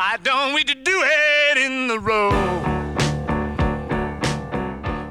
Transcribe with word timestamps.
Why 0.00 0.16
don't 0.24 0.54
we 0.54 0.64
do 0.64 0.98
it 1.02 1.58
in 1.66 1.88
the 1.88 1.98
road? 1.98 2.34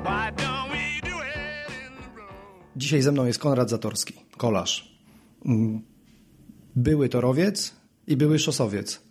Why 0.04 0.32
don't 0.32 0.72
we 0.72 1.10
do 1.10 1.16
it 1.22 1.70
in 1.86 1.94
the 1.98 2.18
road? 2.18 2.34
Dzisiaj 2.76 3.02
ze 3.02 3.12
mną 3.12 3.26
jest 3.26 3.40
Konrad 3.40 3.70
Zatorski, 3.70 4.14
kolarz. 4.38 4.96
Mm, 5.46 5.82
Były 6.76 7.10
torowiec 7.10 7.76
i 8.08 8.18
były 8.18 8.40
szosowiec, 8.40 9.02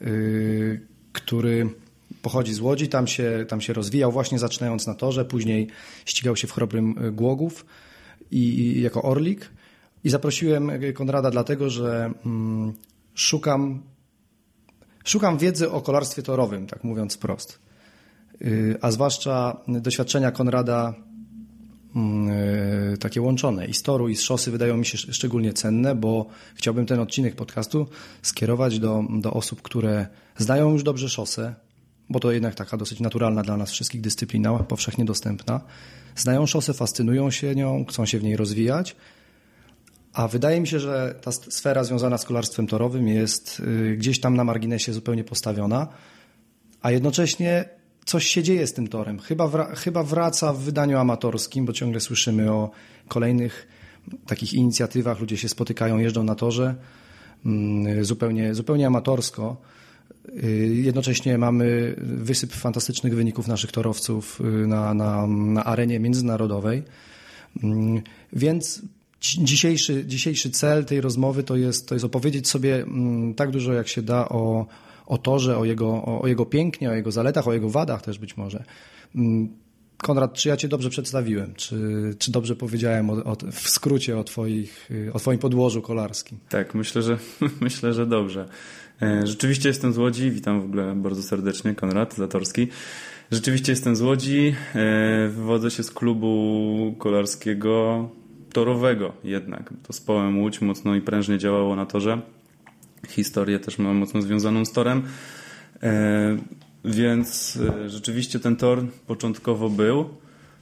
yy, 0.00 0.80
który 1.12 1.68
pochodzi 2.22 2.54
z 2.54 2.60
Łodzi, 2.60 2.88
tam 2.88 3.06
się, 3.06 3.44
tam 3.48 3.60
się 3.60 3.72
rozwijał 3.72 4.12
właśnie 4.12 4.38
zaczynając 4.38 4.86
na 4.86 4.94
torze, 4.94 5.24
później 5.24 5.68
ścigał 6.04 6.36
się 6.36 6.46
w 6.46 6.52
chrobrym 6.52 7.04
y, 7.04 7.12
Głogów 7.12 7.66
i, 8.30 8.38
i 8.38 8.82
jako 8.82 9.02
orlik. 9.02 9.50
I 10.04 10.10
zaprosiłem 10.10 10.70
Konrada 10.94 11.30
dlatego, 11.30 11.70
że 11.70 12.12
mm, 12.26 12.72
szukam, 13.14 13.82
szukam 15.04 15.38
wiedzy 15.38 15.70
o 15.70 15.80
kolarstwie 15.80 16.22
torowym, 16.22 16.66
tak 16.66 16.84
mówiąc 16.84 17.14
wprost. 17.14 17.58
Yy, 18.40 18.78
a 18.80 18.90
zwłaszcza 18.90 19.56
doświadczenia 19.68 20.30
Konrada 20.30 20.94
mm, 21.96 22.28
yy, 22.90 22.98
takie 22.98 23.22
łączone 23.22 23.66
i 23.66 23.74
z 23.74 23.82
toru 23.82 24.08
i 24.08 24.16
z 24.16 24.22
szosy 24.22 24.50
wydają 24.50 24.76
mi 24.76 24.86
się 24.86 24.94
sz- 24.94 25.14
szczególnie 25.14 25.52
cenne, 25.52 25.94
bo 25.94 26.26
chciałbym 26.54 26.86
ten 26.86 27.00
odcinek 27.00 27.34
podcastu 27.34 27.86
skierować 28.22 28.78
do, 28.78 29.04
do 29.10 29.32
osób, 29.32 29.62
które 29.62 30.06
znają 30.38 30.72
już 30.72 30.82
dobrze 30.82 31.08
szosę, 31.08 31.54
bo 32.08 32.20
to 32.20 32.32
jednak 32.32 32.54
taka 32.54 32.76
dosyć 32.76 33.00
naturalna 33.00 33.42
dla 33.42 33.56
nas 33.56 33.70
wszystkich 33.70 34.00
dyscyplina, 34.00 34.58
powszechnie 34.58 35.04
dostępna. 35.04 35.60
Znają 36.16 36.46
szosę, 36.46 36.74
fascynują 36.74 37.30
się 37.30 37.54
nią, 37.54 37.84
chcą 37.88 38.06
się 38.06 38.18
w 38.18 38.22
niej 38.22 38.36
rozwijać, 38.36 38.96
a 40.12 40.28
wydaje 40.28 40.60
mi 40.60 40.66
się, 40.68 40.80
że 40.80 41.14
ta 41.22 41.32
sfera 41.32 41.84
związana 41.84 42.18
z 42.18 42.24
kolarstwem 42.24 42.66
torowym 42.66 43.08
jest 43.08 43.62
yy, 43.66 43.96
gdzieś 43.96 44.20
tam 44.20 44.36
na 44.36 44.44
marginesie 44.44 44.92
zupełnie 44.92 45.24
postawiona, 45.24 45.88
a 46.82 46.90
jednocześnie 46.90 47.64
coś 48.04 48.26
się 48.26 48.42
dzieje 48.42 48.66
z 48.66 48.72
tym 48.72 48.88
torem. 48.88 49.18
Chyba, 49.18 49.44
wra- 49.48 49.76
chyba 49.76 50.02
wraca 50.02 50.52
w 50.52 50.58
wydaniu 50.58 50.98
amatorskim, 50.98 51.64
bo 51.66 51.72
ciągle 51.72 52.00
słyszymy 52.00 52.52
o 52.52 52.70
kolejnych 53.08 53.68
takich 54.26 54.54
inicjatywach. 54.54 55.20
Ludzie 55.20 55.36
się 55.36 55.48
spotykają, 55.48 55.98
jeżdżą 55.98 56.24
na 56.24 56.34
torze 56.34 56.74
mm, 57.46 58.04
zupełnie, 58.04 58.54
zupełnie 58.54 58.86
amatorsko. 58.86 59.56
Y, 60.44 60.74
Jednocześnie 60.74 61.38
mamy 61.38 61.94
wysyp 61.98 62.52
fantastycznych 62.52 63.14
wyników 63.14 63.48
naszych 63.48 63.72
torowców 63.72 64.40
y, 64.40 64.66
na, 64.66 64.94
na, 64.94 65.26
na 65.26 65.64
arenie 65.64 66.00
międzynarodowej. 66.00 66.82
Mm, 67.62 68.02
Więc 68.32 68.82
dzisiejszy, 69.22 70.06
dzisiejszy 70.06 70.50
cel 70.50 70.84
tej 70.84 71.00
rozmowy 71.00 71.42
to 71.42 71.56
jest, 71.56 71.88
to 71.88 71.94
jest 71.94 72.04
opowiedzieć 72.04 72.48
sobie 72.48 72.82
mm, 72.82 73.34
tak 73.34 73.50
dużo, 73.50 73.72
jak 73.72 73.88
się 73.88 74.02
da 74.02 74.28
o, 74.28 74.66
o 75.06 75.18
torze, 75.18 75.58
o 75.58 75.64
jego, 75.64 75.88
o, 75.88 76.20
o 76.22 76.26
jego 76.26 76.46
pięknie, 76.46 76.90
o 76.90 76.94
jego 76.94 77.12
zaletach, 77.12 77.48
o 77.48 77.52
jego 77.52 77.70
wadach 77.70 78.02
też 78.02 78.18
być 78.18 78.36
może. 78.36 78.64
Mm, 79.14 79.48
Konrad, 79.96 80.34
czy 80.34 80.48
ja 80.48 80.56
Cię 80.56 80.68
dobrze 80.68 80.90
przedstawiłem? 80.90 81.54
Czy, 81.54 81.76
czy 82.18 82.32
dobrze 82.32 82.56
powiedziałem 82.56 83.10
o, 83.10 83.12
o, 83.12 83.36
w 83.52 83.68
skrócie 83.68 84.18
o, 84.18 84.24
twoich, 84.24 84.90
o 85.12 85.18
Twoim 85.18 85.38
podłożu 85.38 85.82
kolarskim? 85.82 86.38
Tak, 86.48 86.74
myślę, 86.74 87.02
że 87.02 87.18
myślę, 87.60 87.92
że 87.92 88.06
dobrze. 88.06 88.48
E, 89.02 89.26
Rzeczywiście 89.26 89.68
jestem 89.68 89.92
z 89.92 89.98
Łodzi, 89.98 90.30
witam 90.30 90.60
w 90.60 90.64
ogóle 90.64 90.94
bardzo 90.96 91.22
serdecznie, 91.22 91.74
Konrad 91.74 92.14
Zatorski. 92.14 92.68
Rzeczywiście 93.30 93.72
jestem 93.72 93.96
z 93.96 94.00
Łodzi, 94.00 94.54
e, 94.74 95.28
wywodzę 95.28 95.70
się 95.70 95.82
z 95.82 95.90
klubu 95.90 96.94
kolarskiego 96.98 98.08
torowego 98.52 99.12
jednak. 99.24 99.70
To 99.86 99.92
Społem 99.92 100.38
Łódź 100.40 100.60
mocno 100.60 100.94
i 100.94 101.00
prężnie 101.00 101.38
działało 101.38 101.76
na 101.76 101.86
torze. 101.86 102.20
Historię 103.08 103.58
też 103.58 103.78
mam 103.78 103.96
mocno 103.96 104.22
związaną 104.22 104.64
z 104.64 104.72
torem. 104.72 105.02
E, 105.82 106.36
Więc 106.84 107.58
e, 107.84 107.90
rzeczywiście 107.90 108.40
ten 108.40 108.56
tor 108.56 108.84
początkowo 109.06 109.70
był. 109.70 110.08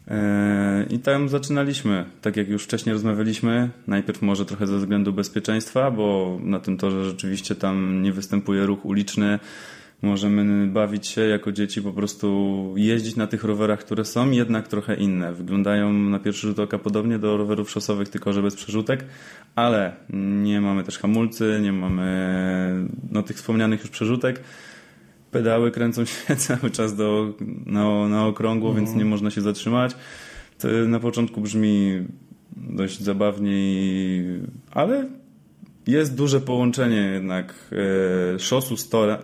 E, 0.08 0.86
I 0.90 0.98
tam 0.98 1.28
zaczynaliśmy, 1.28 2.04
tak 2.22 2.36
jak 2.36 2.48
już 2.48 2.64
wcześniej 2.64 2.92
rozmawialiśmy, 2.92 3.70
najpierw 3.86 4.22
może 4.22 4.46
trochę 4.46 4.66
ze 4.66 4.78
względu 4.78 5.12
bezpieczeństwa, 5.12 5.90
bo 5.90 6.38
na 6.42 6.60
tym 6.60 6.76
torze 6.76 7.04
rzeczywiście 7.04 7.54
tam 7.54 8.02
nie 8.02 8.12
występuje 8.12 8.66
ruch 8.66 8.84
uliczny. 8.84 9.38
Możemy 10.02 10.66
bawić 10.66 11.06
się 11.06 11.20
jako 11.20 11.52
dzieci, 11.52 11.82
po 11.82 11.92
prostu 11.92 12.74
jeździć 12.76 13.16
na 13.16 13.26
tych 13.26 13.44
rowerach, 13.44 13.80
które 13.80 14.04
są 14.04 14.30
jednak 14.30 14.68
trochę 14.68 14.94
inne. 14.94 15.32
Wyglądają 15.32 15.92
na 15.92 16.18
pierwszy 16.18 16.46
rzut 16.46 16.58
oka 16.58 16.78
podobnie 16.78 17.18
do 17.18 17.36
rowerów 17.36 17.70
szosowych, 17.70 18.08
tylko 18.08 18.32
że 18.32 18.42
bez 18.42 18.54
przerzutek, 18.54 19.04
ale 19.54 19.92
nie 20.42 20.60
mamy 20.60 20.84
też 20.84 20.98
hamulcy, 20.98 21.58
nie 21.62 21.72
mamy 21.72 22.88
no, 23.10 23.22
tych 23.22 23.36
wspomnianych 23.36 23.80
już 23.80 23.90
przerzutek 23.90 24.40
pedały 25.30 25.70
kręcą 25.70 26.04
się 26.04 26.36
cały 26.46 26.70
czas 26.70 26.96
do, 26.96 27.34
na, 27.66 28.08
na 28.08 28.26
okrągło, 28.26 28.74
więc 28.74 28.94
nie 28.94 29.04
można 29.04 29.30
się 29.30 29.40
zatrzymać. 29.40 29.96
To 30.58 30.68
na 30.68 31.00
początku 31.00 31.40
brzmi 31.40 32.06
dość 32.56 33.00
zabawnie, 33.00 33.52
ale 34.70 35.08
jest 35.86 36.14
duże 36.14 36.40
połączenie 36.40 36.96
jednak 36.96 37.54
e, 38.34 38.38
szosu 38.38 38.74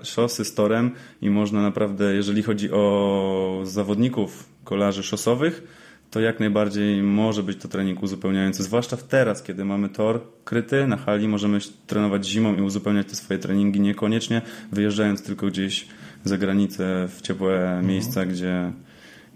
szosy 0.03 0.44
z 0.44 0.55
torem 0.55 0.91
i 1.22 1.31
można 1.31 1.62
naprawdę, 1.62 2.15
jeżeli 2.15 2.43
chodzi 2.43 2.71
o 2.72 3.61
zawodników 3.65 4.49
kolarzy 4.65 5.03
szosowych, 5.03 5.62
to 6.11 6.21
jak 6.21 6.41
najbardziej 6.41 7.03
może 7.03 7.43
być 7.43 7.59
to 7.59 7.69
trening 7.69 8.03
uzupełniający, 8.03 8.62
zwłaszcza 8.62 8.97
teraz, 8.97 9.43
kiedy 9.43 9.65
mamy 9.65 9.89
tor 9.89 10.21
kryty 10.44 10.87
na 10.87 10.97
hali, 10.97 11.28
możemy 11.28 11.59
trenować 11.87 12.27
zimą 12.27 12.56
i 12.56 12.61
uzupełniać 12.61 13.06
te 13.06 13.17
swoje 13.17 13.38
treningi, 13.38 13.81
niekoniecznie 13.81 14.43
wyjeżdżając 14.73 15.23
tylko 15.23 15.47
gdzieś 15.47 15.87
za 16.25 16.38
granicę 16.38 17.09
w 17.09 17.23
ciepłe 17.23 17.81
miejsca, 17.84 18.27
gdzie, 18.27 18.73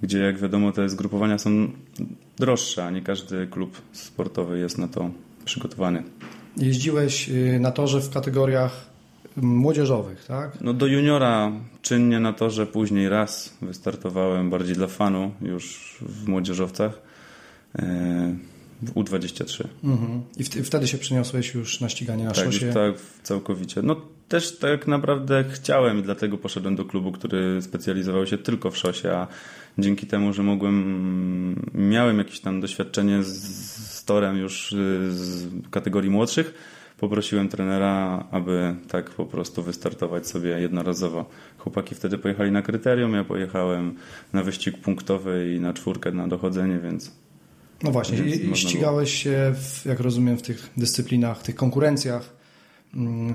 gdzie 0.02 0.18
jak 0.18 0.38
wiadomo 0.38 0.72
te 0.72 0.88
zgrupowania 0.88 1.38
są 1.38 1.70
droższe, 2.36 2.84
a 2.84 2.90
nie 2.90 3.02
każdy 3.02 3.46
klub 3.46 3.82
sportowy 3.92 4.58
jest 4.58 4.78
na 4.78 4.88
to 4.88 5.10
przygotowany. 5.44 6.02
Jeździłeś 6.56 7.28
y, 7.28 7.58
na 7.60 7.70
torze 7.70 8.00
w 8.00 8.10
kategoriach 8.10 8.86
młodzieżowych, 9.36 10.24
tak? 10.24 10.60
No 10.60 10.74
do 10.74 10.86
juniora 10.86 11.52
czynnie 11.82 12.20
na 12.20 12.32
torze, 12.32 12.66
później 12.66 13.08
raz 13.08 13.56
wystartowałem 13.62 14.50
bardziej 14.50 14.74
dla 14.74 14.86
fanu 14.86 15.32
już 15.42 15.96
w 16.00 16.28
młodzieżowcach 16.28 17.02
e, 17.78 18.34
w 18.82 18.94
U23. 18.94 19.64
Mhm. 19.84 20.22
I 20.38 20.44
wt- 20.44 20.62
wtedy 20.64 20.88
się 20.88 20.98
przeniosłeś 20.98 21.54
już 21.54 21.80
na 21.80 21.88
ściganie 21.88 22.24
na 22.24 22.30
Tak, 22.32 22.44
szosie. 22.44 22.72
tak 22.72 22.94
całkowicie. 23.22 23.82
No 23.82 23.96
też 24.28 24.58
tak 24.58 24.86
naprawdę 24.86 25.44
chciałem 25.50 25.98
i 25.98 26.02
dlatego 26.02 26.38
poszedłem 26.38 26.76
do 26.76 26.84
klubu, 26.84 27.12
który 27.12 27.62
specjalizował 27.62 28.26
się 28.26 28.38
tylko 28.38 28.70
w 28.70 28.76
szosie, 28.76 29.12
a 29.12 29.26
dzięki 29.82 30.06
temu, 30.06 30.32
że 30.32 30.42
mogłem, 30.42 31.56
miałem 31.74 32.18
jakieś 32.18 32.40
tam 32.40 32.60
doświadczenie 32.60 33.22
z, 33.22 33.28
z 33.90 34.04
torem 34.04 34.36
już 34.36 34.72
y, 34.72 35.12
z 35.12 35.48
kategorii 35.70 36.10
młodszych, 36.10 36.54
poprosiłem 36.98 37.48
trenera, 37.48 38.24
aby 38.30 38.74
tak 38.88 39.10
po 39.10 39.26
prostu 39.26 39.62
wystartować 39.62 40.26
sobie 40.26 40.50
jednorazowo. 40.50 41.24
Chłopaki 41.58 41.94
wtedy 41.94 42.18
pojechali 42.18 42.50
na 42.50 42.62
kryterium, 42.62 43.14
ja 43.14 43.24
pojechałem 43.24 43.94
na 44.32 44.42
wyścig 44.42 44.78
punktowy 44.78 45.54
i 45.56 45.60
na 45.60 45.72
czwórkę 45.72 46.12
na 46.12 46.28
dochodzenie, 46.28 46.78
więc 46.78 47.12
No 47.82 47.90
właśnie, 47.90 48.18
Więc 48.22 48.36
i, 48.36 48.56
ścigałeś 48.56 49.14
się, 49.22 49.54
w, 49.54 49.86
jak 49.86 50.00
rozumiem, 50.00 50.38
w 50.38 50.42
tych 50.42 50.70
dyscyplinach, 50.76 51.42
tych 51.42 51.54
konkurencjach, 51.54 52.36
mm, 52.94 53.34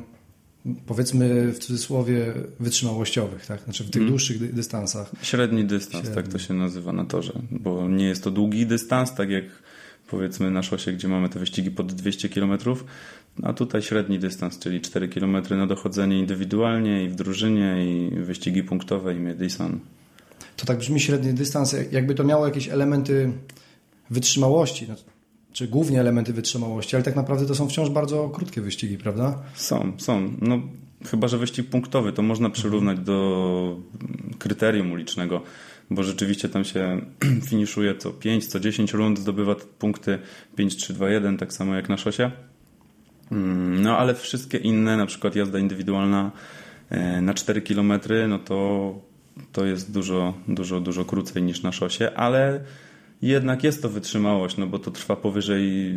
powiedzmy 0.86 1.52
w 1.52 1.59
cudzysłowie, 1.59 2.34
wytrzymałościowych, 2.59 3.46
tak? 3.46 3.62
Znaczy 3.62 3.84
w 3.84 3.90
tych 3.90 4.02
Mm. 4.02 4.09
dłuższych 4.09 4.40
dy- 4.40 4.48
dystansach. 4.53 5.12
Średni 5.22 5.66
dystans, 5.66 6.03
Średni. 6.03 6.16
tak 6.24 6.28
to 6.31 6.40
się 6.40 6.53
nazywa 6.53 6.94
na 6.94 7.06
torze, 7.06 7.34
bo 7.52 7.90
nie 7.90 8.06
jest 8.06 8.24
to 8.24 8.31
długi 8.31 8.66
dystans, 8.66 9.14
tak 9.14 9.30
jak 9.30 9.44
powiedzmy 10.08 10.52
na 10.52 10.64
szosie, 10.64 10.91
gdzie 10.94 11.08
mamy 11.08 11.29
te 11.29 11.40
wyścigi 11.40 11.72
pod 11.72 11.94
200 11.94 12.29
km, 12.29 12.58
a 13.44 13.53
tutaj 13.53 13.82
średni 13.82 14.20
dystans, 14.20 14.59
czyli 14.59 14.82
4 14.82 15.08
km 15.09 15.38
na 15.50 15.67
dochodzenie 15.67 16.20
indywidualnie 16.20 17.03
i 17.03 17.09
w 17.09 17.16
drużynie 17.16 17.76
i 17.85 18.09
wyścigi 18.16 18.64
punktowe 18.64 19.16
i 19.16 19.20
Madison. 19.20 19.79
To 20.58 20.66
tak 20.66 20.78
brzmi 20.78 21.00
średni 21.00 21.34
dystans, 21.34 21.76
jakby 21.91 22.16
to 22.16 22.23
miało 22.23 22.46
jakieś 22.46 22.70
elementy 22.70 23.32
wytrzymałości, 24.09 24.85
no, 24.90 24.96
czy 25.55 25.67
głównie 25.67 25.99
elementy 25.99 26.34
wytrzymałości, 26.34 26.96
ale 26.96 27.05
tak 27.05 27.16
naprawdę 27.16 27.46
to 27.46 27.55
są 27.55 27.69
wciąż 27.69 27.90
bardzo 27.90 28.29
krótkie 28.29 28.61
wyścigi, 28.61 28.97
prawda? 28.97 29.43
Są, 29.53 29.93
są. 29.97 30.31
No, 30.41 30.61
chyba, 31.05 31.28
że 31.28 31.37
wyścig 31.37 31.69
punktowy 31.69 32.13
to 32.13 32.22
można 32.22 32.49
przyrównać 32.49 32.99
do 32.99 33.78
kryterium 34.40 34.91
ulicznego, 34.91 35.41
bo 35.90 36.03
rzeczywiście 36.03 36.49
tam 36.49 36.63
się 36.63 37.02
finiszuje 37.49 37.96
co 37.96 38.11
5, 38.11 38.47
co 38.47 38.59
10 38.59 38.93
rund, 38.93 39.19
zdobywa 39.19 39.55
punkty 39.79 40.19
5, 40.55 40.75
3, 40.75 40.93
2, 40.93 41.09
1, 41.09 41.37
tak 41.37 41.53
samo 41.53 41.75
jak 41.75 41.90
na 41.90 41.97
szosie. 41.97 42.31
Mm, 43.31 43.81
No 43.81 43.97
ale 43.97 44.16
wszystkie 44.16 44.58
inne, 44.58 44.97
na 44.97 45.05
przykład 45.05 45.35
jazda 45.35 45.59
indywidualna 45.59 46.31
e, 46.90 47.22
na 47.22 47.34
4 47.34 47.61
km, 47.61 47.93
no 48.28 48.40
to, 48.40 48.99
to 49.51 49.66
jest 49.66 49.91
dużo, 49.91 50.34
dużo, 50.47 50.79
dużo 50.79 51.05
krócej 51.05 51.43
niż 51.43 51.63
na 51.63 51.72
szosie, 51.72 52.11
ale 52.16 52.59
jednak 53.27 53.63
jest 53.63 53.81
to 53.81 53.89
wytrzymałość, 53.89 54.57
no 54.57 54.67
bo 54.67 54.79
to 54.79 54.91
trwa 54.91 55.16
powyżej 55.16 55.93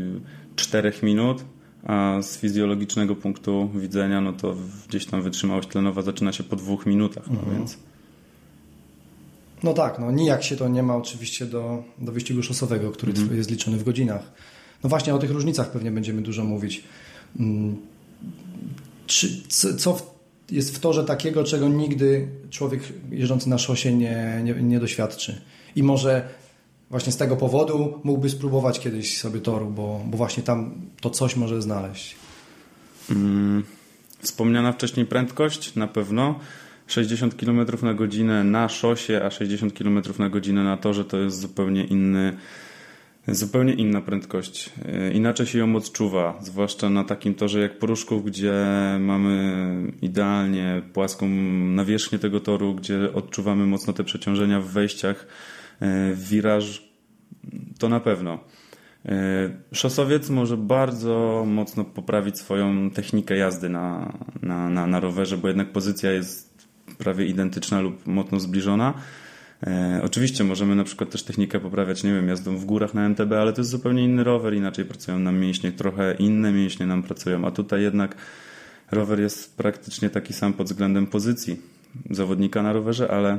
4 0.56 0.92
minut, 1.02 1.44
a 1.84 2.18
z 2.22 2.38
fizjologicznego 2.38 3.16
punktu 3.16 3.70
widzenia, 3.74 4.20
no 4.20 4.32
to 4.32 4.54
gdzieś 4.88 5.06
tam 5.06 5.22
wytrzymałość 5.22 5.68
tlenowa 5.68 6.02
zaczyna 6.02 6.32
się 6.32 6.44
po 6.44 6.56
dwóch 6.56 6.86
minutach, 6.86 7.24
no 7.30 7.38
Mhm. 7.38 7.56
więc 7.56 7.78
No 9.62 9.72
tak, 9.74 9.98
no 9.98 10.10
nijak 10.10 10.42
się 10.44 10.56
to 10.56 10.68
nie 10.68 10.82
ma 10.82 10.96
oczywiście 10.96 11.46
do, 11.46 11.84
do 11.98 12.12
wyścigu 12.12 12.42
szosowego, 12.42 12.90
który 12.90 13.12
Mhm. 13.12 13.36
jest 13.36 13.50
liczony 13.50 13.76
w 13.76 13.84
godzinach. 13.84 14.32
No 14.84 14.88
właśnie 14.90 15.14
o 15.14 15.18
tych 15.18 15.30
różnicach 15.30 15.70
pewnie 15.70 15.90
będziemy 15.90 16.22
dużo 16.22 16.44
mówić. 16.44 16.84
Mm, 17.40 17.76
Czy, 19.06 19.42
co, 19.48 19.96
jest 20.50 20.76
w 20.76 20.78
torze 20.80 21.04
takiego, 21.04 21.44
czego 21.44 21.68
nigdy 21.68 22.28
człowiek 22.50 22.80
jeżdżący 23.10 23.48
na 23.48 23.58
szosie 23.58 23.94
nie, 23.96 24.40
nie, 24.44 24.54
nie 24.54 24.80
doświadczy? 24.80 25.40
I 25.76 25.82
może 25.82 26.28
właśnie 26.90 27.12
z 27.12 27.16
tego 27.16 27.36
powodu 27.36 28.00
mógłby 28.04 28.30
spróbować 28.30 28.80
kiedyś 28.80 29.18
sobie 29.18 29.40
toru, 29.40 29.70
bo, 29.70 30.00
bo 30.06 30.16
właśnie 30.16 30.42
tam 30.42 30.74
to 31.00 31.10
coś 31.10 31.36
może 31.36 31.62
znaleźć. 31.62 32.16
Mm, 33.10 33.64
Wspomniana 34.18 34.72
wcześniej 34.72 35.06
prędkość 35.06 35.74
na 35.74 35.86
pewno. 35.86 36.40
60 36.86 37.34
km 37.34 37.66
na 37.82 37.94
godzinę 37.94 38.44
na 38.44 38.68
szosie, 38.68 39.20
a 39.24 39.30
60 39.30 39.78
km 39.78 40.02
na 40.18 40.28
godzinę 40.28 40.64
na 40.64 40.76
torze 40.76 41.04
to 41.04 41.16
jest 41.16 41.40
zupełnie 41.40 41.84
inny, 41.84 42.36
zupełnie 43.28 43.72
inna 43.72 44.00
prędkość. 44.00 44.70
Yy, 44.86 45.12
Inaczej 45.12 45.46
się 45.46 45.58
ją 45.58 45.76
odczuwa, 45.76 46.38
zwłaszcza 46.42 46.90
na 46.90 47.04
takim 47.04 47.34
torze 47.34 47.60
jak 47.60 47.78
Poruszków, 47.78 48.24
gdzie 48.24 48.54
mamy 49.00 49.92
idealnie 50.02 50.82
płaską 50.92 51.28
nawierzchnię 51.74 52.18
tego 52.18 52.40
toru, 52.40 52.74
gdzie 52.74 53.12
odczuwamy 53.14 53.66
mocno 53.66 53.92
te 53.92 54.04
przeciążenia 54.04 54.60
w 54.60 54.66
wejściach, 54.66 55.26
wiraż. 56.14 56.88
To 57.78 57.88
na 57.88 58.00
pewno. 58.00 58.38
E, 59.04 59.50
Szosowiec 59.72 60.30
może 60.30 60.56
bardzo 60.56 61.44
mocno 61.46 61.84
poprawić 61.84 62.38
swoją 62.38 62.90
technikę 62.90 63.36
jazdy 63.36 63.68
na, 63.68 64.12
na, 64.42 64.68
na, 64.68 64.86
na 64.86 65.00
rowerze, 65.00 65.38
bo 65.38 65.48
jednak 65.48 65.72
pozycja 65.72 66.12
jest 66.12 66.68
prawie 66.98 67.26
identyczna 67.26 67.80
lub 67.80 68.06
mocno 68.06 68.40
zbliżona. 68.40 68.94
E, 69.66 70.00
oczywiście 70.04 70.44
możemy 70.44 70.74
na 70.76 70.84
przykład 70.84 71.10
też 71.10 71.22
technikę 71.22 71.60
poprawiać, 71.60 72.04
nie 72.04 72.14
wiem, 72.14 72.28
jazdą 72.28 72.56
w 72.56 72.64
górach 72.64 72.94
na 72.94 73.06
MTB, 73.08 73.32
ale 73.32 73.52
to 73.52 73.60
jest 73.60 73.70
zupełnie 73.70 74.04
inny 74.04 74.24
rower, 74.24 74.54
inaczej 74.54 74.84
pracują 74.84 75.18
nam 75.18 75.38
mięśnie, 75.38 75.72
trochę 75.72 76.14
inne 76.14 76.52
mięśnie 76.52 76.86
nam 76.86 77.02
pracują, 77.02 77.44
a 77.46 77.50
tutaj 77.50 77.82
jednak 77.82 78.16
rower 78.90 79.20
jest 79.20 79.56
praktycznie 79.56 80.10
taki 80.10 80.32
sam 80.32 80.52
pod 80.52 80.66
względem 80.66 81.06
pozycji 81.06 81.60
zawodnika 82.10 82.62
na 82.62 82.72
rowerze, 82.72 83.10
ale 83.10 83.38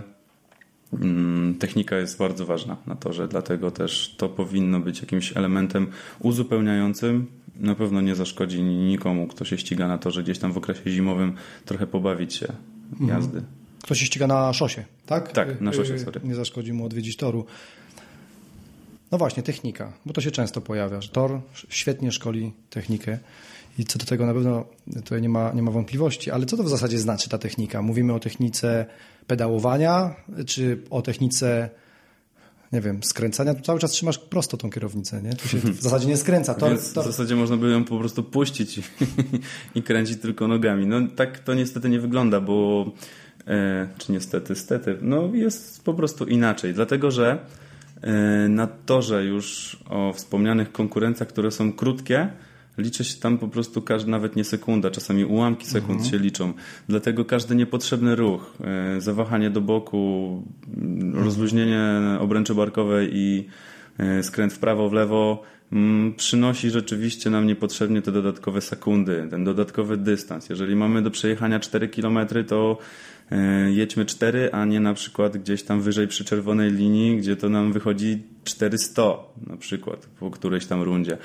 Technika 1.59 1.97
jest 1.97 2.17
bardzo 2.17 2.45
ważna 2.45 2.77
na 2.87 2.95
torze, 2.95 3.27
dlatego 3.27 3.71
też 3.71 4.15
to 4.17 4.29
powinno 4.29 4.79
być 4.79 5.01
jakimś 5.01 5.37
elementem 5.37 5.87
uzupełniającym. 6.19 7.27
Na 7.55 7.75
pewno 7.75 8.01
nie 8.01 8.15
zaszkodzi 8.15 8.61
nikomu, 8.63 9.27
kto 9.27 9.45
się 9.45 9.57
ściga 9.57 9.87
na 9.87 9.97
torze 9.97 10.23
gdzieś 10.23 10.39
tam 10.39 10.53
w 10.53 10.57
okresie 10.57 10.91
zimowym, 10.91 11.33
trochę 11.65 11.87
pobawić 11.87 12.33
się 12.33 12.47
jazdy. 13.07 13.41
Kto 13.83 13.95
się 13.95 14.05
ściga 14.05 14.27
na 14.27 14.53
szosie, 14.53 14.85
tak? 15.05 15.31
Tak, 15.31 15.61
na 15.61 15.73
szosie, 15.73 15.93
Y, 15.93 15.99
sorry. 15.99 16.19
Nie 16.23 16.35
zaszkodzi 16.35 16.73
mu 16.73 16.85
odwiedzić 16.85 17.17
toru. 17.17 17.45
No 19.11 19.17
właśnie, 19.17 19.43
technika, 19.43 19.93
bo 20.05 20.13
to 20.13 20.21
się 20.21 20.31
często 20.31 20.61
pojawia, 20.61 21.01
że 21.01 21.09
tor 21.09 21.41
świetnie 21.69 22.11
szkoli 22.11 22.53
technikę 22.69 23.17
i 23.77 23.85
co 23.85 23.99
do 23.99 24.05
tego 24.05 24.25
na 24.25 24.33
pewno 24.33 24.65
tutaj 24.95 25.21
nie 25.21 25.29
ma, 25.29 25.51
nie 25.53 25.61
ma 25.61 25.71
wątpliwości, 25.71 26.31
ale 26.31 26.45
co 26.45 26.57
to 26.57 26.63
w 26.63 26.69
zasadzie 26.69 26.99
znaczy 26.99 27.29
ta 27.29 27.37
technika? 27.37 27.81
Mówimy 27.81 28.13
o 28.13 28.19
technice 28.19 28.85
pedałowania, 29.27 30.15
czy 30.45 30.81
o 30.89 31.01
technice, 31.01 31.69
nie 32.71 32.81
wiem, 32.81 33.03
skręcania? 33.03 33.53
Tu 33.53 33.61
cały 33.61 33.79
czas 33.79 33.91
trzymasz 33.91 34.17
prosto 34.17 34.57
tą 34.57 34.69
kierownicę, 34.69 35.21
nie? 35.21 35.35
Tu 35.35 35.47
się 35.47 35.57
w 35.79 35.81
zasadzie 35.81 36.07
nie 36.07 36.17
skręca. 36.17 36.53
Tor, 36.53 36.69
Więc 36.69 36.89
w 36.89 36.93
tor, 36.93 37.05
zasadzie 37.05 37.35
można 37.35 37.57
by 37.57 37.69
ją 37.71 37.83
po 37.83 37.99
prostu 37.99 38.23
puścić 38.23 38.77
i, 38.77 38.81
i 39.79 39.83
kręcić 39.83 40.21
tylko 40.21 40.47
nogami. 40.47 40.85
No 40.85 40.97
tak 41.15 41.39
to 41.39 41.53
niestety 41.53 41.89
nie 41.89 41.99
wygląda, 41.99 42.41
bo 42.41 42.85
e, 43.47 43.87
czy 43.97 44.11
niestety, 44.11 44.55
stety, 44.55 44.97
no 45.01 45.29
jest 45.33 45.83
po 45.83 45.93
prostu 45.93 46.25
inaczej, 46.25 46.73
dlatego 46.73 47.11
że 47.11 47.39
na 48.49 48.67
torze 48.67 49.25
już 49.25 49.77
o 49.89 50.13
wspomnianych 50.13 50.71
konkurencjach, 50.71 51.29
które 51.29 51.51
są 51.51 51.73
krótkie, 51.73 52.29
liczy 52.79 53.03
się 53.03 53.19
tam 53.19 53.37
po 53.37 53.47
prostu 53.47 53.81
każdy, 53.81 54.11
nawet 54.11 54.35
nie 54.35 54.43
sekunda, 54.43 54.91
czasami 54.91 55.25
ułamki 55.25 55.65
sekund 55.65 56.07
się 56.07 56.17
liczą. 56.17 56.53
Dlatego 56.89 57.25
każdy 57.25 57.55
niepotrzebny 57.55 58.15
ruch, 58.15 58.53
e, 58.61 59.01
zawahanie 59.01 59.49
do 59.49 59.61
boku, 59.61 60.43
m, 60.77 61.15
rozluźnienie 61.15 62.01
obręczy 62.19 62.55
barkowej 62.55 63.09
i 63.13 63.47
e, 63.97 64.23
skręt 64.23 64.53
w 64.53 64.59
prawo, 64.59 64.89
w 64.89 64.93
lewo 64.93 65.43
mm, 65.71 66.13
przynosi 66.13 66.69
rzeczywiście 66.69 67.29
nam 67.29 67.47
niepotrzebnie 67.47 68.01
te 68.01 68.11
dodatkowe 68.11 68.61
sekundy, 68.61 69.27
ten 69.29 69.43
dodatkowy 69.43 69.97
dystans. 69.97 70.49
Jeżeli 70.49 70.75
mamy 70.75 71.01
do 71.01 71.11
przejechania 71.11 71.59
4 71.59 71.89
km, 71.89 72.19
to 72.47 72.77
e, 72.77 73.18
jedźmy 73.69 74.05
4, 74.05 74.49
a 74.51 74.65
nie 74.65 74.79
na 74.79 74.93
przykład 74.93 75.37
gdzieś 75.37 75.63
tam 75.63 75.81
wyżej 75.81 76.07
przy 76.07 76.25
czerwonej 76.25 76.71
linii, 76.71 77.17
gdzie 77.17 77.35
to 77.35 77.49
nam 77.49 77.73
wychodzi 77.73 78.23
400 78.43 79.03
na 79.47 79.57
przykład 79.57 80.05
po 80.19 80.31
którejś 80.31 80.65
tam 80.65 80.81
rundzie. 80.81 81.17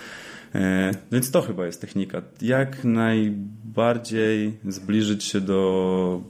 E, 0.54 0.90
Więc 1.12 1.30
to 1.30 1.42
chyba 1.42 1.66
jest 1.66 1.80
technika. 1.80 2.22
Jak 2.42 2.84
najbardziej 2.84 4.58
zbliżyć 4.68 5.24
się 5.24 5.40
do 5.40 6.20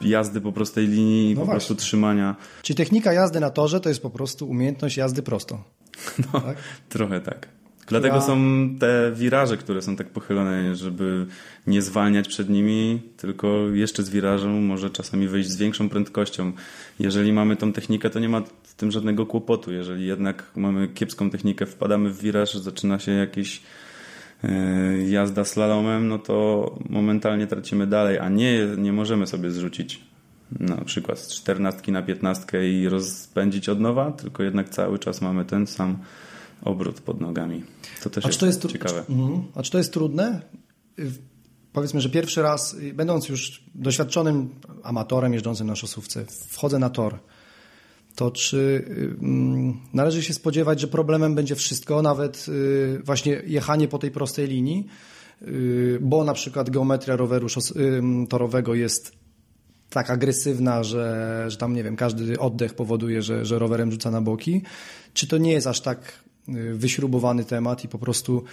jazdy 0.00 0.40
po 0.40 0.52
prostej 0.52 0.86
linii, 0.86 1.34
No 1.34 1.40
po 1.40 1.44
właśnie. 1.46 1.52
prostu 1.52 1.74
trzymania. 1.74 2.36
Czyli 2.62 2.76
technika 2.76 3.12
jazdy 3.12 3.40
na 3.40 3.50
torze 3.50 3.80
to 3.80 3.88
jest 3.88 4.02
po 4.02 4.10
prostu 4.10 4.48
umiejętność 4.48 4.96
jazdy 4.96 5.22
prosto. 5.22 5.64
No, 6.32 6.40
Tak? 6.40 6.56
trochę 6.88 7.20
tak. 7.20 7.48
Dlatego 7.88 8.20
są 8.20 8.38
te 8.78 9.12
wiraże, 9.14 9.56
które 9.56 9.82
są 9.82 9.96
tak 9.96 10.08
pochylone, 10.08 10.76
żeby 10.76 11.26
nie 11.66 11.82
zwalniać 11.82 12.28
przed 12.28 12.50
nimi, 12.50 13.02
tylko 13.16 13.48
jeszcze 13.72 14.02
z 14.02 14.10
wirażem 14.10 14.66
może 14.66 14.90
czasami 14.90 15.28
wyjść 15.28 15.48
z 15.48 15.56
większą 15.56 15.88
prędkością. 15.88 16.52
Jeżeli 16.98 17.32
mamy 17.32 17.56
tą 17.56 17.72
technikę, 17.72 18.10
to 18.10 18.20
nie 18.20 18.28
ma 18.28 18.40
w 18.62 18.74
tym 18.74 18.90
żadnego 18.90 19.26
kłopotu. 19.26 19.72
Jeżeli 19.72 20.06
jednak 20.06 20.44
mamy 20.56 20.88
kiepską 20.88 21.30
technikę, 21.30 21.66
wpadamy 21.66 22.10
w 22.10 22.20
wiraż, 22.20 22.54
zaczyna 22.54 22.98
się 22.98 23.12
jakiś 23.12 23.62
e, 24.44 24.48
jazda 25.08 25.44
slalomem, 25.44 26.08
no 26.08 26.18
to 26.18 26.78
momentalnie 26.88 27.46
tracimy 27.46 27.86
dalej, 27.86 28.18
a 28.18 28.28
nie, 28.28 28.66
nie 28.78 28.92
możemy 28.92 29.26
sobie 29.26 29.50
zrzucić 29.50 30.00
na 30.60 30.76
przykład 30.84 31.18
z 31.18 31.34
14 31.34 31.92
na 31.92 32.02
15 32.02 32.70
i 32.70 32.88
rozpędzić 32.88 33.68
od 33.68 33.80
nowa, 33.80 34.12
tylko 34.12 34.42
jednak 34.42 34.68
cały 34.68 34.98
czas 34.98 35.20
mamy 35.20 35.44
ten 35.44 35.66
sam 35.66 35.98
obrót 36.62 37.00
pod 37.00 37.20
nogami. 37.20 37.62
To 38.02 38.10
też 38.10 38.24
A 38.24 38.28
jest, 38.28 38.38
czy 38.38 38.40
to 38.40 38.46
jest 38.46 38.62
tru- 38.62 38.72
ciekawe. 38.72 39.04
Mhm. 39.08 39.42
A 39.54 39.62
czy 39.62 39.70
to 39.70 39.78
jest 39.78 39.92
trudne? 39.92 40.42
Y, 40.98 41.10
Powiedzmy, 41.72 42.00
że 42.00 42.10
pierwszy 42.10 42.42
raz, 42.42 42.74
y, 42.74 42.94
będąc 42.94 43.28
już 43.28 43.64
doświadczonym 43.74 44.50
amatorem 44.82 45.32
jeżdżącym 45.32 45.66
na 45.66 45.76
szosówce, 45.76 46.24
wchodzę 46.48 46.78
na 46.78 46.90
tor, 46.90 47.18
to 48.14 48.30
czy 48.30 48.56
y, 48.56 49.16
mm, 49.22 49.76
należy 49.94 50.22
się 50.22 50.34
spodziewać, 50.34 50.80
że 50.80 50.88
problemem 50.88 51.34
będzie 51.34 51.54
wszystko, 51.56 52.02
nawet 52.02 52.46
właśnie 53.04 53.42
jechanie 53.46 53.88
po 53.88 53.98
tej 53.98 54.10
prostej 54.10 54.48
linii, 54.48 54.86
bo 56.00 56.24
na 56.24 56.34
przykład 56.34 56.70
geometria 56.70 57.16
roweru 57.16 57.46
torowego 58.28 58.74
jest 58.74 59.12
tak 59.90 60.10
agresywna, 60.10 60.84
że, 60.84 61.44
że 61.48 61.56
tam, 61.56 61.74
nie 61.74 61.84
wiem, 61.84 61.96
każdy 61.96 62.38
oddech 62.38 62.74
powoduje, 62.74 63.22
że, 63.22 63.44
że 63.44 63.58
rowerem 63.58 63.90
rzuca 63.92 64.10
na 64.10 64.20
boki? 64.20 64.62
Czy 65.14 65.26
to 65.26 65.38
nie 65.38 65.52
jest 65.52 65.66
aż 65.66 65.80
tak 65.80 66.12
wyśrubowany 66.74 67.44
temat 67.44 67.84
i 67.84 67.88
po 67.88 67.98
prostu 67.98 68.44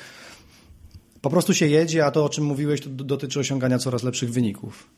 po 1.22 1.30
prostu 1.30 1.54
się 1.54 1.68
jedzie, 1.68 2.06
a 2.06 2.12
to, 2.12 2.26
o 2.26 2.30
czym 2.30 2.44
mówiłeś, 2.44 2.82
to 2.82 2.90
dotyczy 2.90 3.40
osiągania 3.40 3.78
coraz 3.78 4.04
lepszych 4.04 4.32
wyników? 4.32 4.90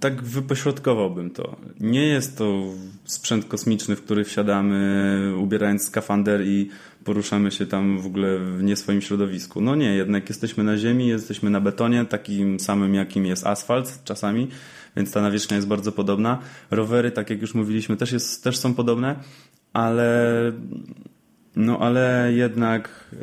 Tak 0.00 0.22
wypośrodkowałbym 0.22 1.30
to. 1.30 1.56
Nie 1.80 2.06
jest 2.06 2.38
to 2.38 2.62
sprzęt 3.04 3.44
kosmiczny, 3.44 3.96
w 3.96 4.02
który 4.02 4.24
wsiadamy 4.24 5.34
ubierając 5.38 5.82
skafander 5.82 6.46
i 6.46 6.70
poruszamy 7.04 7.50
się 7.50 7.66
tam 7.66 7.98
w 8.00 8.06
ogóle 8.06 8.38
w 8.38 8.62
nie 8.62 8.76
swoim 8.76 9.00
środowisku. 9.00 9.60
No 9.60 9.74
nie, 9.74 9.94
jednak 9.94 10.28
jesteśmy 10.28 10.64
na 10.64 10.76
ziemi, 10.76 11.08
jesteśmy 11.08 11.50
na 11.50 11.60
betonie, 11.60 12.04
takim 12.04 12.60
samym 12.60 12.94
jakim 12.94 13.26
jest 13.26 13.46
asfalt 13.46 14.04
czasami, 14.04 14.48
więc 14.96 15.12
ta 15.12 15.22
nawierzchnia 15.22 15.56
jest 15.56 15.68
bardzo 15.68 15.92
podobna. 15.92 16.38
Rowery, 16.70 17.10
tak 17.10 17.30
jak 17.30 17.40
już 17.40 17.54
mówiliśmy, 17.54 17.96
też, 17.96 18.12
jest, 18.12 18.44
też 18.44 18.56
są 18.56 18.74
podobne, 18.74 19.16
ale 19.76 20.52
no 21.56 21.78
ale 21.78 22.32
jednak 22.32 23.10
y, 23.12 23.18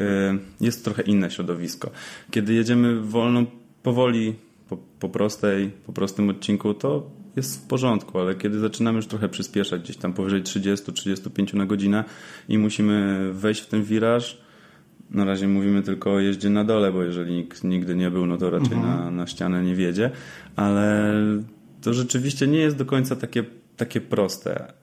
jest 0.61 0.85
trochę 0.85 1.01
inne 1.01 1.31
środowisko. 1.31 1.91
Kiedy 2.31 2.53
jedziemy 2.53 3.01
wolno, 3.01 3.43
powoli, 3.83 4.35
po, 4.69 4.77
po 4.99 5.09
prostej, 5.09 5.71
po 5.85 5.93
prostym 5.93 6.29
odcinku, 6.29 6.73
to 6.73 7.11
jest 7.35 7.63
w 7.63 7.67
porządku, 7.67 8.19
ale 8.19 8.35
kiedy 8.35 8.59
zaczynamy 8.59 8.95
już 8.95 9.07
trochę 9.07 9.29
przyspieszać, 9.29 9.81
gdzieś 9.81 9.97
tam 9.97 10.13
powyżej 10.13 10.43
30-35 10.43 11.53
na 11.53 11.65
godzinę 11.65 12.03
i 12.49 12.57
musimy 12.57 13.29
wejść 13.33 13.61
w 13.61 13.67
ten 13.67 13.83
wiraż, 13.83 14.41
na 15.09 15.25
razie 15.25 15.47
mówimy 15.47 15.81
tylko 15.81 16.13
o 16.13 16.19
jeździe 16.19 16.49
na 16.49 16.63
dole, 16.63 16.91
bo 16.91 17.03
jeżeli 17.03 17.35
nikt 17.35 17.63
nigdy 17.63 17.95
nie 17.95 18.11
był, 18.11 18.25
no 18.25 18.37
to 18.37 18.49
raczej 18.49 18.77
na, 18.77 19.11
na 19.11 19.27
ścianę 19.27 19.63
nie 19.63 19.75
wiedzie, 19.75 20.11
ale 20.55 21.13
to 21.81 21.93
rzeczywiście 21.93 22.47
nie 22.47 22.59
jest 22.59 22.77
do 22.77 22.85
końca 22.85 23.15
takie, 23.15 23.43
takie 23.77 24.01
proste. 24.01 24.82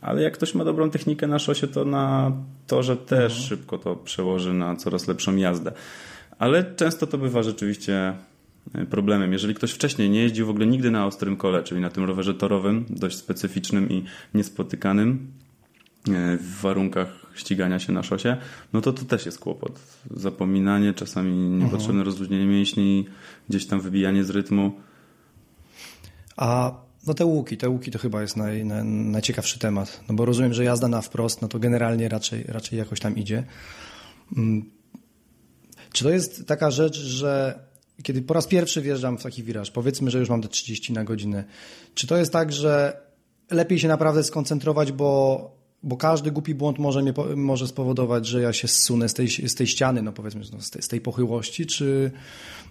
Ale 0.00 0.22
jak 0.22 0.34
ktoś 0.34 0.54
ma 0.54 0.64
dobrą 0.64 0.90
technikę 0.90 1.26
na 1.26 1.38
szosie, 1.38 1.68
to 1.68 1.84
na 1.84 2.32
torze 2.66 2.96
też 2.96 3.32
szybko 3.32 3.78
to 3.78 3.96
przełoży 3.96 4.54
na 4.54 4.76
coraz 4.76 5.08
lepszą 5.08 5.36
jazdę. 5.36 5.72
Ale 6.38 6.74
często 6.74 7.06
to 7.06 7.18
bywa 7.18 7.42
rzeczywiście 7.42 8.12
e, 8.74 8.86
problemem. 8.86 9.32
Jeżeli 9.32 9.54
ktoś 9.54 9.72
wcześniej 9.72 10.10
nie 10.10 10.20
jeździł 10.20 10.46
w 10.46 10.50
ogóle 10.50 10.66
nigdy 10.66 10.90
na 10.90 11.06
ostrym 11.06 11.36
kole, 11.36 11.62
czyli 11.62 11.80
na 11.80 11.90
tym 11.90 12.04
rowerze 12.04 12.34
torowym, 12.34 12.84
dość 12.90 13.16
specyficznym 13.16 13.90
i 13.90 14.04
niespotykanym 14.34 15.32
e, 16.08 16.36
w 16.36 16.60
warunkach 16.60 17.26
ścigania 17.34 17.78
się 17.78 17.92
na 17.92 18.02
szosie, 18.02 18.36
no 18.72 18.80
to 18.80 18.92
to 18.92 19.04
też 19.04 19.26
jest 19.26 19.38
kłopot. 19.38 19.80
Zapominanie, 20.10 20.94
czasami 20.94 21.32
niepotrzebne 21.32 22.04
rozluźnienie 22.04 22.46
mięśni, 22.46 23.06
gdzieś 23.48 23.66
tam 23.66 23.80
wybijanie 23.80 24.24
z 24.24 24.30
rytmu. 24.30 24.72
A 26.36 26.72
no 27.06 27.14
te 27.14 27.24
łuki, 27.24 27.56
te 27.56 27.68
łuki 27.68 27.90
to 27.90 27.98
chyba 27.98 28.22
jest 28.22 28.36
naj, 28.36 28.64
naj, 28.64 28.84
najciekawszy 28.84 29.58
temat. 29.58 30.00
No 30.08 30.14
bo 30.14 30.24
rozumiem, 30.24 30.54
że 30.54 30.64
jazda 30.64 30.88
na 30.88 31.02
wprost, 31.02 31.42
no 31.42 31.48
to 31.48 31.58
generalnie 31.58 32.08
raczej, 32.08 32.44
raczej 32.44 32.78
jakoś 32.78 33.00
tam 33.00 33.16
idzie. 33.16 33.44
Mm. 34.36 34.70
Czy 35.92 36.04
to 36.04 36.10
jest 36.10 36.46
taka 36.46 36.70
rzecz, 36.70 36.96
że 36.96 37.60
kiedy 38.02 38.22
po 38.22 38.34
raz 38.34 38.46
pierwszy 38.46 38.82
wjeżdżam 38.82 39.18
w 39.18 39.22
taki 39.22 39.42
wiraż, 39.42 39.70
powiedzmy, 39.70 40.10
że 40.10 40.18
już 40.18 40.28
mam 40.28 40.42
te 40.42 40.48
30 40.48 40.92
na 40.92 41.04
godzinę, 41.04 41.44
czy 41.94 42.06
to 42.06 42.16
jest 42.16 42.32
tak, 42.32 42.52
że 42.52 43.00
lepiej 43.50 43.78
się 43.78 43.88
naprawdę 43.88 44.24
skoncentrować, 44.24 44.92
bo, 44.92 45.57
bo 45.82 45.96
każdy 45.96 46.30
głupi 46.30 46.54
błąd 46.54 46.78
może, 46.78 47.02
mnie, 47.02 47.12
może 47.36 47.68
spowodować, 47.68 48.26
że 48.26 48.40
ja 48.40 48.52
się 48.52 48.68
zsunę 48.68 49.08
z 49.08 49.14
tej, 49.14 49.28
z 49.28 49.54
tej 49.54 49.66
ściany, 49.66 50.02
no 50.02 50.12
powiedzmy, 50.12 50.40
no 50.52 50.60
z, 50.60 50.70
tej, 50.70 50.82
z 50.82 50.88
tej 50.88 51.00
pochyłości, 51.00 51.66
czy, 51.66 52.10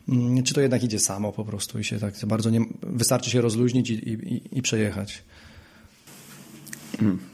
mm, 0.10 0.44
czy 0.44 0.54
to 0.54 0.62
jednak 0.62 0.84
idzie 0.84 1.00
samo 1.00 1.32
po 1.32 1.46
prostu 1.46 1.80
i 1.80 1.84
się 1.84 2.00
tak 2.00 2.14
bardzo 2.28 2.50
nie, 2.50 2.62
wystarczy 2.82 3.30
się 3.30 3.42
rozluźnić 3.42 3.90
i, 3.90 3.94
i, 3.94 4.58
i 4.58 4.62
przejechać. 4.62 5.24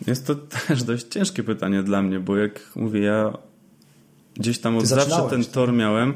Jest 0.07 0.27
to 0.27 0.35
też 0.67 0.83
dość 0.83 1.07
ciężkie 1.07 1.43
pytanie 1.43 1.83
dla 1.83 2.01
mnie, 2.01 2.19
bo 2.19 2.37
jak 2.37 2.71
mówię, 2.75 2.99
ja 2.99 3.33
gdzieś 4.35 4.59
tam 4.59 4.75
od 4.75 4.81
Ty 4.81 4.87
zawsze 4.87 5.27
ten 5.29 5.43
tak? 5.43 5.53
tor 5.53 5.73
miałem. 5.73 6.13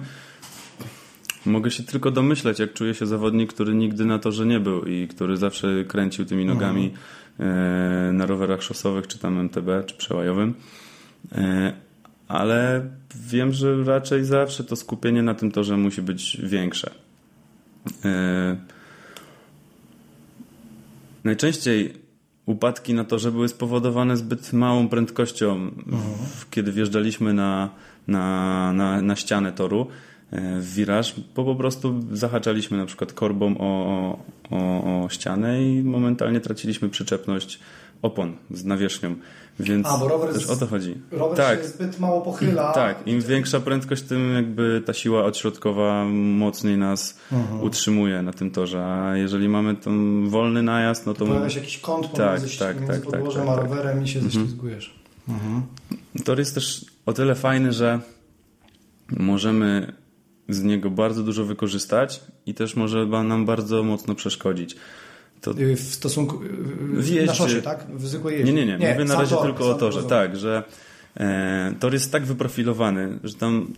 Mogę 1.46 1.72
się 1.72 1.84
tylko 1.84 2.12
domyśleć, 2.12 2.60
jak 2.60 2.74
czuje 2.74 2.94
się 2.94 3.06
zawodnik, 3.06 3.54
który 3.54 3.76
nigdy 3.76 4.06
na 4.06 4.20
torze 4.20 4.46
nie 4.46 4.60
był 4.60 4.86
i 4.86 5.08
który 5.08 5.38
zawsze 5.38 5.86
kręcił 5.88 6.26
tymi 6.26 6.46
nogami 6.46 6.94
e, 6.94 6.98
na 8.13 8.25
rowerach 8.25 8.63
szosowych, 8.63 9.08
czy 9.08 9.20
tam 9.20 9.39
MTB, 9.39 9.67
czy 9.86 9.96
przełajowym. 9.96 10.53
E, 11.32 11.74
ale 12.27 12.89
wiem, 13.15 13.53
że 13.53 13.84
raczej 13.84 14.25
zawsze 14.25 14.63
to 14.63 14.75
skupienie 14.75 15.24
na 15.24 15.34
tym 15.34 15.51
torze 15.51 15.77
musi 15.77 16.01
być 16.01 16.38
większe. 16.44 16.91
E, 18.06 18.58
Najczęściej 21.24 21.94
upadki 22.46 22.94
na 22.94 23.03
torze 23.03 23.32
były 23.32 23.48
spowodowane 23.48 24.17
zbyt 24.17 24.53
małą 24.53 24.89
prędkością, 24.89 25.72
w, 26.36 26.50
kiedy 26.50 26.72
wjeżdżaliśmy 26.72 27.34
na, 27.34 27.70
na, 28.08 28.74
na, 28.74 29.01
na 29.01 29.15
ścianę 29.15 29.51
toru 29.51 29.88
e, 29.88 30.16
w 30.31 30.74
wiraż, 30.75 31.15
bo 31.36 31.46
po 31.46 31.55
prostu 31.55 31.96
zahaczaliśmy 32.12 32.77
na 32.77 32.86
przykład 32.86 33.13
korbą 33.13 33.55
o, 33.60 34.19
o, 34.51 35.03
o 35.03 35.10
ścianę 35.10 35.63
i 35.63 35.84
momentalnie 35.84 36.39
traciliśmy 36.39 36.89
przyczepność 36.89 37.60
opon 38.01 38.36
z 38.51 38.65
nawierzchnią. 38.65 39.15
Więc 39.60 39.88
A, 39.88 39.98
bo 39.98 40.07
rower 40.07 40.34
też 40.34 40.46
z- 40.46 40.50
o 40.50 40.55
to 40.55 40.67
chodzi. 40.67 40.96
Rower 41.12 41.38
tak, 41.38 41.60
się 41.62 41.67
zbyt 41.67 42.00
mało 42.00 42.22
pochyla. 42.22 42.72
tak, 42.74 43.07
im 43.07 43.22
większa 43.22 43.60
prędkość, 43.60 44.03
tym 44.03 44.34
jakby 44.34 44.81
ta 44.86 44.93
siła 44.93 45.24
odśrodkowa 45.24 46.05
mocniej 46.13 46.77
nas 46.77 47.19
Mhm. 47.31 47.62
utrzymuje 47.63 48.22
na 48.22 48.34
tym 48.34 48.51
torze. 48.51 48.86
A 48.86 49.17
jeżeli 49.17 49.50
mamy 49.50 49.75
ten 49.75 50.29
wolny 50.29 50.63
najazd, 50.63 51.05
no 51.05 51.13
to 51.13 51.25
Pojawia 51.25 51.50
się 51.50 51.60
jakiś 51.60 51.77
kąt 51.79 52.12
Tak, 52.12 52.36
pomiędzy, 52.36 52.60
tak, 52.60 52.75
między 52.79 52.93
tak, 52.93 53.01
tak, 53.01 53.12
podłożem 53.12 53.46
tak, 53.46 53.53
a 53.53 53.55
tak. 53.62 53.69
rowerem 53.69 54.03
i 54.03 54.07
się 54.07 54.22
ześlizgujesz. 54.22 55.00
tor 56.25 56.39
jest 56.39 56.55
też 56.55 56.86
o 57.05 57.13
tyle 57.13 57.36
fajny, 57.36 57.74
że 57.74 58.00
możemy 59.17 59.93
z 60.50 60.63
niego 60.63 60.89
bardzo 60.89 61.24
dużo 61.24 61.46
wykorzystać 61.46 62.22
i 62.46 62.54
też 62.54 62.75
może 62.75 63.06
nam 63.06 63.46
bardzo 63.46 63.84
mocno 63.84 64.16
przeszkodzić. 64.16 64.75
To 65.42 65.51
Y, 65.60 65.75
W 65.75 65.82
stosunku 65.82 66.44
y, 66.44 66.48
W 66.48 67.10
na 67.10 67.16
jeździe. 67.16 67.34
szosie, 67.36 67.62
tak? 67.62 67.86
W 67.96 68.08
zwykłej 68.08 68.38
jeździe. 68.39 68.54
Nie, 68.54 68.66
nie, 68.66 68.77
nie. 68.77 68.92
Mówię 68.92 69.06
na 69.06 69.16
razie 69.16 69.36
tor, 69.36 69.44
tylko 69.46 69.70
o 69.70 69.74
torze. 69.74 70.00
tor. 70.00 70.10
Tak, 70.10 70.38
że 70.38 70.63
e, 71.18 71.74
tor 71.80 71.94
jest 71.94 72.12
tak 72.12 72.25
wyprofilowany, 72.25 73.20
że 73.24 73.34
tam 73.34 73.74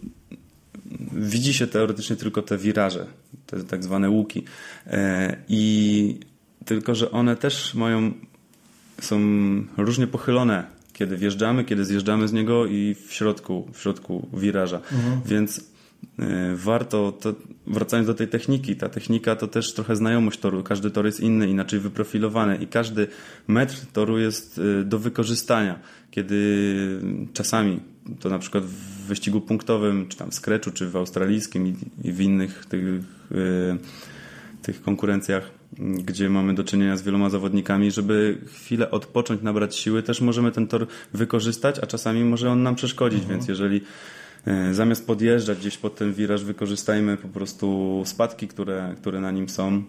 widzi 1.11 1.53
się 1.53 1.67
teoretycznie 1.67 2.15
tylko 2.15 2.41
te 2.41 2.57
wiraże, 2.57 3.05
te 3.45 3.63
tak 3.63 3.83
zwane 3.83 4.09
łuki. 4.09 4.43
E, 4.87 5.37
I 5.49 6.19
tylko, 6.65 6.95
że 6.95 7.11
one 7.11 7.35
też 7.35 7.73
mają, 7.75 8.11
są 9.01 9.19
różnie 9.77 10.07
pochylone, 10.07 10.63
kiedy 10.93 11.17
wjeżdżamy, 11.17 11.63
kiedy 11.65 11.85
zjeżdżamy 11.85 12.27
z 12.27 12.33
niego 12.33 12.65
i 12.65 12.95
w 13.07 13.13
środku, 13.13 13.67
w 13.73 13.79
środku 13.81 14.27
wiraża. 14.33 14.81
Więc 15.25 15.59
e, 15.59 15.61
warto, 16.55 17.11
to, 17.11 17.33
wracając 17.67 18.07
do 18.07 18.13
tej 18.13 18.27
techniki, 18.27 18.75
ta 18.75 18.89
technika 18.89 19.35
to 19.35 19.47
też 19.47 19.73
trochę 19.73 19.95
znajomość 19.95 20.39
toru. 20.39 20.63
Każdy 20.63 20.91
tor 20.91 21.05
jest 21.05 21.19
inny, 21.19 21.47
inaczej 21.47 21.79
wyprofilowany 21.79 22.55
i 22.55 22.67
każdy 22.67 23.07
metr 23.47 23.75
toru 23.93 24.19
jest 24.19 24.61
e, 24.79 24.83
do 24.83 24.99
wykorzystania. 24.99 25.79
Kiedy 26.11 27.01
czasami 27.33 27.79
to 28.19 28.29
na 28.29 28.39
przykład 28.39 28.63
w 28.63 29.07
wyścigu 29.07 29.41
punktowym, 29.41 30.07
czy 30.07 30.17
tam 30.17 30.31
w 30.31 30.35
scratchu, 30.35 30.71
czy 30.71 30.89
w 30.89 30.95
australijskim 30.95 31.67
i, 32.03 32.11
w 32.11 32.21
innych 32.21 32.65
tych, 32.65 32.83
e, 32.85 33.77
tych 34.61 34.81
konkurencjach, 34.81 35.51
gdzie 35.79 36.29
mamy 36.29 36.53
do 36.53 36.63
czynienia 36.63 36.97
z 36.97 37.01
wieloma 37.01 37.29
zawodnikami, 37.29 37.91
żeby 37.91 38.37
chwilę 38.45 38.91
odpocząć, 38.91 39.41
nabrać 39.41 39.75
siły, 39.75 40.03
też 40.03 40.21
możemy 40.21 40.51
ten 40.51 40.67
tor 40.67 40.87
wykorzystać, 41.13 41.79
a 41.79 41.87
czasami 41.87 42.23
może 42.23 42.51
on 42.51 42.63
nam 42.63 42.75
przeszkodzić, 42.75 43.25
więc 43.25 43.47
jeżeli 43.47 43.77
e, 43.77 43.81
zamiast 44.71 45.07
podjeżdżać 45.07 45.57
gdzieś 45.57 45.77
pod 45.77 45.95
ten 45.95 46.13
wiraż, 46.13 46.43
wykorzystajmy 46.43 47.17
po 47.17 47.27
prostu 47.27 48.01
spadki, 48.05 48.47
które, 48.47 48.95
które 48.97 49.21
na 49.21 49.31
nim 49.31 49.49
są. 49.49 49.83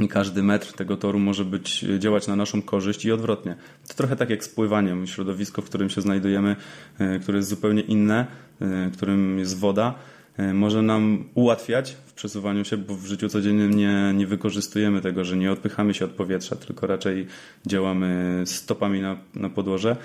I 0.00 0.08
każdy 0.08 0.42
metr 0.42 0.72
tego 0.72 0.96
toru 0.96 1.18
może 1.18 1.44
być, 1.44 1.84
działać 1.98 2.26
na 2.26 2.36
naszą 2.36 2.62
korzyść 2.62 3.04
i 3.04 3.12
odwrotnie. 3.12 3.56
To 3.88 3.94
trochę 3.94 4.16
tak 4.16 4.30
jak 4.30 4.44
z 4.44 4.48
pływaniem. 4.48 5.06
Środowisko, 5.06 5.62
w 5.62 5.64
którym 5.64 5.90
się 5.90 6.00
znajdujemy, 6.00 6.56
e, 6.98 7.18
które 7.18 7.38
jest 7.38 7.48
zupełnie 7.48 7.82
inne, 7.82 8.26
e, 8.60 8.90
którym 8.90 9.38
jest 9.38 9.58
woda, 9.58 9.94
e, 10.36 10.54
może 10.54 10.82
nam 10.82 11.24
ułatwiać 11.34 11.96
w 12.06 12.12
przesuwaniu 12.12 12.64
się, 12.64 12.76
bo 12.76 12.94
w 12.94 13.06
życiu 13.06 13.28
codziennym 13.28 13.74
nie, 13.74 14.12
nie 14.14 14.26
wykorzystujemy 14.26 15.00
tego, 15.00 15.24
że 15.24 15.36
nie 15.36 15.52
odpychamy 15.52 15.94
się 15.94 16.04
od 16.04 16.10
powietrza, 16.10 16.56
tylko 16.56 16.86
raczej 16.86 17.26
działamy 17.66 18.42
stopami 18.46 19.00
na, 19.00 19.16
na 19.34 19.48
podłoże. 19.48 19.96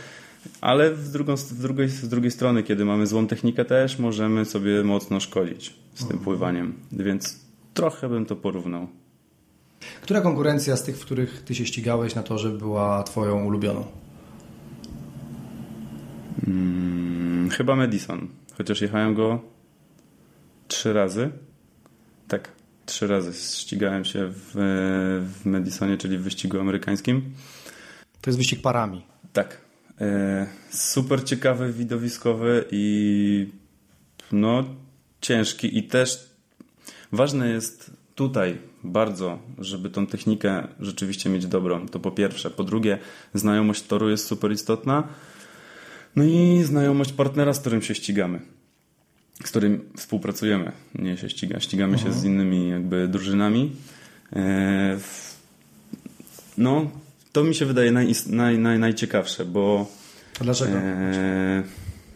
Ale 0.61 0.91
w 0.93 1.09
drugą, 1.11 1.35
w 1.35 1.61
drugiej, 1.61 1.89
z 1.89 2.09
drugiej 2.09 2.31
strony, 2.31 2.63
kiedy 2.63 2.85
mamy 2.85 3.07
złą 3.07 3.27
technikę, 3.27 3.65
też 3.65 3.99
możemy 3.99 4.45
sobie 4.45 4.83
mocno 4.83 5.19
szkodzić 5.19 5.75
z 5.93 6.07
tym 6.07 6.19
pływaniem. 6.19 6.73
Więc 6.91 7.39
trochę 7.73 8.09
bym 8.09 8.25
to 8.25 8.35
porównał. 8.35 8.87
Która 10.01 10.21
konkurencja 10.21 10.77
z 10.77 10.83
tych, 10.83 10.97
w 10.97 11.05
których 11.05 11.43
ty 11.43 11.55
się 11.55 11.65
ścigałeś 11.65 12.15
na 12.15 12.23
torze 12.23 12.49
była 12.49 13.03
twoją 13.03 13.45
ulubioną? 13.45 13.85
Hmm, 16.45 17.49
chyba 17.49 17.75
Madison. 17.75 18.27
Chociaż 18.57 18.81
jechałem 18.81 19.15
go 19.15 19.41
trzy 20.67 20.93
razy. 20.93 21.31
Tak, 22.27 22.51
trzy 22.85 23.07
razy 23.07 23.33
ścigałem 23.33 24.05
się 24.05 24.27
w, 24.27 24.51
w 25.33 25.45
Madisonie, 25.45 25.97
czyli 25.97 26.17
w 26.17 26.21
wyścigu 26.21 26.59
amerykańskim. 26.59 27.21
To 28.21 28.29
jest 28.29 28.37
wyścig 28.37 28.61
parami. 28.61 29.05
Tak. 29.33 29.68
E, 30.01 30.47
super 30.69 31.23
ciekawy, 31.23 31.73
widowiskowy 31.73 32.65
i 32.71 33.47
no 34.31 34.63
ciężki 35.21 35.77
i 35.77 35.83
też 35.83 36.29
ważne 37.11 37.49
jest 37.49 37.91
tutaj 38.15 38.57
bardzo, 38.83 39.39
żeby 39.57 39.89
tą 39.89 40.07
technikę 40.07 40.67
rzeczywiście 40.79 41.29
mieć 41.29 41.47
dobrą. 41.47 41.87
To 41.87 41.99
po 41.99 42.11
pierwsze. 42.11 42.49
Po 42.49 42.63
drugie, 42.63 42.97
znajomość 43.33 43.83
toru 43.83 44.09
jest 44.09 44.27
super 44.27 44.51
istotna. 44.51 45.07
No 46.15 46.23
i 46.23 46.63
znajomość 46.63 47.13
partnera, 47.13 47.53
z 47.53 47.59
którym 47.59 47.81
się 47.81 47.95
ścigamy. 47.95 48.41
Z 49.43 49.49
którym 49.49 49.89
współpracujemy. 49.97 50.71
Nie 50.95 51.17
się 51.17 51.29
ściga, 51.29 51.59
ścigamy 51.59 51.97
się 51.97 52.13
z 52.13 52.23
innymi 52.23 52.69
jakby 52.69 53.07
drużynami. 53.07 53.71
E, 54.33 54.97
no, 56.57 56.91
to 57.31 57.43
mi 57.43 57.55
się 57.55 57.65
wydaje 57.65 57.91
naj, 57.91 58.13
naj, 58.29 58.59
naj, 58.59 58.79
najciekawsze, 58.79 59.45
bo 59.45 59.87
A 60.41 60.43
dlaczego? 60.43 60.77
e, 60.77 61.63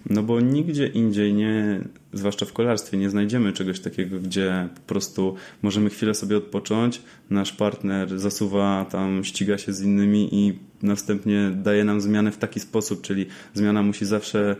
no 0.09 0.23
bo 0.23 0.39
nigdzie 0.41 0.87
indziej 0.87 1.33
nie, 1.33 1.81
zwłaszcza 2.13 2.45
w 2.45 2.53
kolarstwie, 2.53 2.97
nie 2.97 3.09
znajdziemy 3.09 3.53
czegoś 3.53 3.79
takiego, 3.79 4.19
gdzie 4.19 4.69
po 4.75 4.81
prostu 4.81 5.35
możemy 5.61 5.89
chwilę 5.89 6.13
sobie 6.13 6.37
odpocząć, 6.37 7.01
nasz 7.29 7.51
partner 7.51 8.19
zasuwa 8.19 8.85
tam, 8.91 9.23
ściga 9.23 9.57
się 9.57 9.73
z 9.73 9.81
innymi 9.81 10.29
i 10.31 10.59
następnie 10.81 11.51
daje 11.55 11.83
nam 11.83 12.01
zmianę 12.01 12.31
w 12.31 12.37
taki 12.37 12.59
sposób, 12.59 13.01
czyli 13.01 13.25
zmiana 13.53 13.83
musi 13.83 14.05
zawsze 14.05 14.55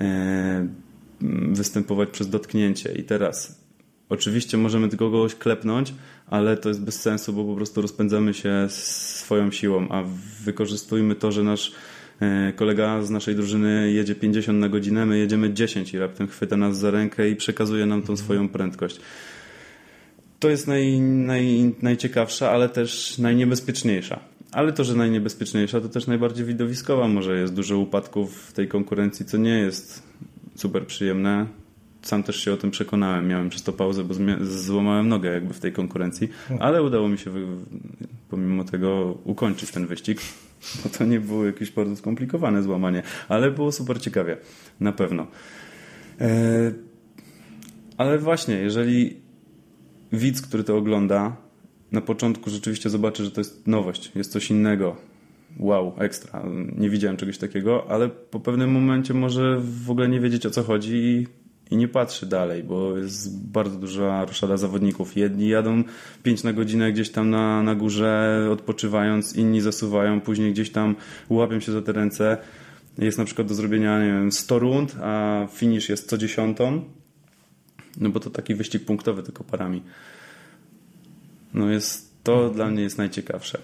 e, 0.00 0.68
występować 1.52 2.10
przez 2.10 2.30
dotknięcie. 2.30 2.92
I 2.92 3.04
teraz 3.04 3.60
oczywiście 4.08 4.56
możemy 4.56 4.88
tylko 4.88 5.10
kogoś 5.10 5.34
klepnąć, 5.34 5.94
ale 6.26 6.56
to 6.56 6.68
jest 6.68 6.82
bez 6.82 7.00
sensu, 7.00 7.32
bo 7.32 7.44
po 7.44 7.54
prostu 7.54 7.82
rozpędzamy 7.82 8.34
się 8.34 8.66
swoją 8.68 9.50
siłą, 9.50 9.88
a 9.90 10.02
wykorzystujmy 10.44 11.14
to, 11.14 11.32
że 11.32 11.42
nasz 11.42 11.72
e, 12.20 12.52
kolega 12.52 13.02
z 13.02 13.10
naszej 13.10 13.34
drużyny 13.34 13.92
jedzie 13.92 14.14
50 14.14 14.58
na 14.58 14.68
godzinę, 14.68 15.06
my 15.06 15.18
jedziemy 15.18 15.52
10 15.52 15.94
i 15.94 15.98
raptem 15.98 16.28
chwyta 16.28 16.56
nas 16.56 16.78
za 16.78 16.90
rękę 16.90 17.28
i 17.28 17.36
przekazuje 17.36 17.86
nam 17.86 18.02
tą 18.02 18.16
swoją 18.16 18.48
prędkość. 18.48 19.00
To 20.40 20.48
jest 20.48 20.66
naj, 20.66 21.00
naj, 21.00 21.74
najciekawsza, 21.82 22.50
ale 22.50 22.68
też 22.68 23.18
najniebezpieczniejsza. 23.18 24.20
Ale 24.52 24.72
to, 24.72 24.84
że 24.84 24.94
najniebezpieczniejsza, 24.94 25.80
to 25.80 25.88
też 25.88 26.06
najbardziej 26.06 26.46
widowiskowa. 26.46 27.08
Może 27.08 27.38
jest 27.38 27.54
dużo 27.54 27.78
upadków 27.78 28.42
w 28.42 28.52
tej 28.52 28.68
konkurencji, 28.68 29.26
co 29.26 29.36
nie 29.36 29.58
jest 29.58 30.02
super 30.56 30.86
przyjemne. 30.86 31.46
Sam 32.04 32.22
też 32.22 32.36
się 32.44 32.52
o 32.52 32.56
tym 32.56 32.70
przekonałem. 32.70 33.28
Miałem 33.28 33.48
przez 33.48 33.62
to 33.62 33.72
pauzę, 33.72 34.04
bo 34.04 34.14
złamałem 34.40 35.08
nogę 35.08 35.32
jakby 35.32 35.54
w 35.54 35.60
tej 35.60 35.72
konkurencji, 35.72 36.28
ale 36.60 36.82
udało 36.82 37.08
mi 37.08 37.18
się 37.18 37.30
pomimo 38.28 38.64
tego 38.64 39.18
ukończyć 39.24 39.70
ten 39.70 39.86
wyścig. 39.86 40.20
Bo 40.82 40.90
to 40.98 41.04
nie 41.04 41.20
było 41.20 41.46
jakieś 41.46 41.70
bardzo 41.70 41.96
skomplikowane 41.96 42.62
złamanie, 42.62 43.02
ale 43.28 43.50
było 43.50 43.72
super 43.72 44.00
ciekawie. 44.00 44.36
Na 44.80 44.92
pewno. 44.92 45.26
E, 46.20 46.72
ale 47.96 48.18
właśnie, 48.18 48.54
jeżeli 48.54 49.16
widz, 50.12 50.42
który 50.42 50.64
to 50.64 50.76
ogląda, 50.76 51.36
na 51.92 52.00
początku 52.00 52.50
rzeczywiście 52.50 52.90
zobaczy, 52.90 53.24
że 53.24 53.30
to 53.30 53.40
jest 53.40 53.66
nowość, 53.66 54.12
jest 54.14 54.32
coś 54.32 54.50
innego. 54.50 54.96
Wow, 55.58 55.94
ekstra. 55.98 56.42
Nie 56.76 56.90
widziałem 56.90 57.16
czegoś 57.16 57.38
takiego, 57.38 57.90
ale 57.90 58.08
po 58.08 58.40
pewnym 58.40 58.70
momencie 58.72 59.14
może 59.14 59.60
w 59.84 59.90
ogóle 59.90 60.08
nie 60.08 60.20
wiedzieć 60.20 60.46
o 60.46 60.50
co 60.50 60.62
chodzi 60.62 60.94
i, 60.94 61.26
i 61.70 61.76
nie 61.76 61.88
patrzy 61.88 62.26
dalej, 62.26 62.64
bo 62.64 62.98
jest 62.98 63.46
bardzo 63.46 63.76
duża 63.76 64.24
roszada 64.24 64.56
zawodników. 64.56 65.16
Jedni 65.16 65.48
jadą 65.48 65.84
5 66.22 66.42
na 66.42 66.52
godzinę 66.52 66.92
gdzieś 66.92 67.10
tam 67.10 67.30
na, 67.30 67.62
na 67.62 67.74
górze, 67.74 68.48
odpoczywając, 68.52 69.36
inni 69.36 69.60
zasuwają, 69.60 70.20
później 70.20 70.52
gdzieś 70.52 70.70
tam 70.70 70.96
łapią 71.28 71.60
się 71.60 71.72
za 71.72 71.82
te 71.82 71.92
ręce. 71.92 72.36
Jest 72.98 73.18
na 73.18 73.24
przykład 73.24 73.48
do 73.48 73.54
zrobienia, 73.54 74.00
nie 74.00 74.06
wiem, 74.06 74.32
100 74.32 74.58
rund, 74.58 74.96
a 75.02 75.46
finish 75.52 75.88
jest 75.88 76.08
co 76.08 76.18
dziesiątą. 76.18 76.84
No 78.00 78.10
bo 78.10 78.20
to 78.20 78.30
taki 78.30 78.54
wyścig 78.54 78.84
punktowy 78.84 79.22
tylko 79.22 79.44
parami. 79.44 79.82
No 81.54 81.70
jest, 81.70 82.22
to 82.22 82.50
dla 82.50 82.66
mnie 82.66 82.82
jest 82.82 82.98
najciekawsze. 82.98 83.58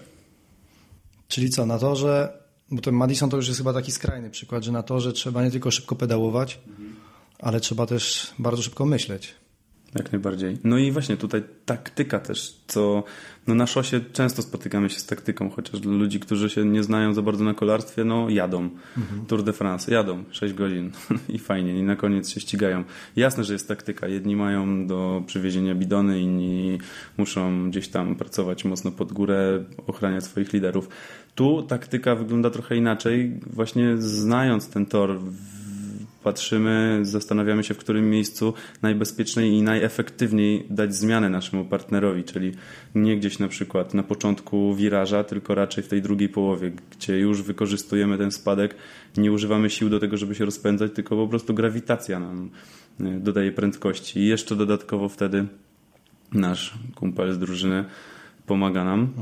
Czyli 1.27 1.49
co, 1.49 1.65
na 1.65 1.79
torze, 1.79 2.33
bo 2.71 2.81
ten 2.81 2.95
Madison 2.95 3.29
to 3.29 3.37
już 3.37 3.47
jest 3.47 3.59
chyba 3.59 3.73
taki 3.73 3.91
skrajny 3.91 4.29
przykład, 4.29 4.63
że 4.63 4.71
na 4.71 4.83
torze 4.83 5.13
trzeba 5.13 5.43
nie 5.43 5.51
tylko 5.51 5.71
szybko 5.71 5.95
pedałować, 5.95 6.59
ale 7.41 7.59
trzeba 7.59 7.85
też 7.85 8.33
bardzo 8.39 8.63
szybko 8.63 8.85
myśleć. 8.85 9.35
Jak 9.95 10.11
najbardziej. 10.11 10.57
No 10.63 10.77
i 10.77 10.91
właśnie 10.91 11.17
tutaj 11.17 11.43
taktyka 11.65 12.19
też, 12.19 12.55
co 12.67 13.03
no 13.47 13.55
na 13.55 13.67
szosie 13.67 14.01
często 14.13 14.41
spotykamy 14.41 14.89
się 14.89 14.99
z 14.99 15.05
taktyką, 15.05 15.49
chociaż 15.49 15.79
dla 15.79 15.93
ludzi, 15.93 16.19
którzy 16.19 16.49
się 16.49 16.65
nie 16.65 16.83
znają 16.83 17.13
za 17.13 17.21
bardzo 17.21 17.43
na 17.43 17.53
kolarstwie, 17.53 18.03
no 18.03 18.29
jadą. 18.29 18.69
Tour 19.27 19.43
de 19.43 19.53
France, 19.53 19.93
jadą 19.93 20.23
6 20.31 20.53
godzin 20.53 20.91
i 21.29 21.39
fajnie, 21.39 21.79
i 21.79 21.83
na 21.83 21.95
koniec 21.95 22.29
się 22.29 22.39
ścigają. 22.39 22.83
Jasne, 23.15 23.43
że 23.43 23.53
jest 23.53 23.67
taktyka. 23.67 24.07
Jedni 24.07 24.35
mają 24.35 24.87
do 24.87 25.23
przywiezienia 25.25 25.75
bidony, 25.75 26.21
inni 26.21 26.77
muszą 27.17 27.69
gdzieś 27.69 27.87
tam 27.87 28.15
pracować 28.15 28.65
mocno 28.65 28.91
pod 28.91 29.13
górę, 29.13 29.63
ochraniać 29.87 30.23
swoich 30.23 30.53
liderów. 30.53 30.89
Tu 31.35 31.63
taktyka 31.63 32.15
wygląda 32.15 32.49
trochę 32.49 32.75
inaczej, 32.75 33.39
właśnie 33.53 33.97
znając 33.97 34.69
ten 34.69 34.85
tor 34.85 35.19
patrzymy, 36.23 36.99
zastanawiamy 37.01 37.63
się, 37.63 37.73
w 37.73 37.77
którym 37.77 38.09
miejscu 38.09 38.53
najbezpieczniej 38.81 39.53
i 39.53 39.61
najefektywniej 39.61 40.65
dać 40.69 40.95
zmianę 40.95 41.29
naszemu 41.29 41.65
partnerowi, 41.65 42.23
czyli 42.23 42.51
nie 42.95 43.17
gdzieś 43.17 43.39
na 43.39 43.47
przykład 43.47 43.93
na 43.93 44.03
początku 44.03 44.75
wiraża, 44.75 45.23
tylko 45.23 45.55
raczej 45.55 45.83
w 45.83 45.87
tej 45.87 46.01
drugiej 46.01 46.29
połowie, 46.29 46.71
gdzie 46.91 47.19
już 47.19 47.41
wykorzystujemy 47.41 48.17
ten 48.17 48.31
spadek, 48.31 48.75
nie 49.17 49.31
używamy 49.31 49.69
sił 49.69 49.89
do 49.89 49.99
tego, 49.99 50.17
żeby 50.17 50.35
się 50.35 50.45
rozpędzać, 50.45 50.91
tylko 50.95 51.15
po 51.15 51.27
prostu 51.27 51.53
grawitacja 51.53 52.19
nam 52.19 52.49
y, 53.01 53.19
dodaje 53.19 53.51
prędkości. 53.51 54.19
I 54.19 54.27
jeszcze 54.27 54.55
dodatkowo 54.55 55.09
wtedy 55.09 55.45
nasz 56.33 56.73
kumpel 56.95 57.33
z 57.33 57.39
drużyny 57.39 57.85
pomaga 58.45 58.83
nam, 58.83 59.13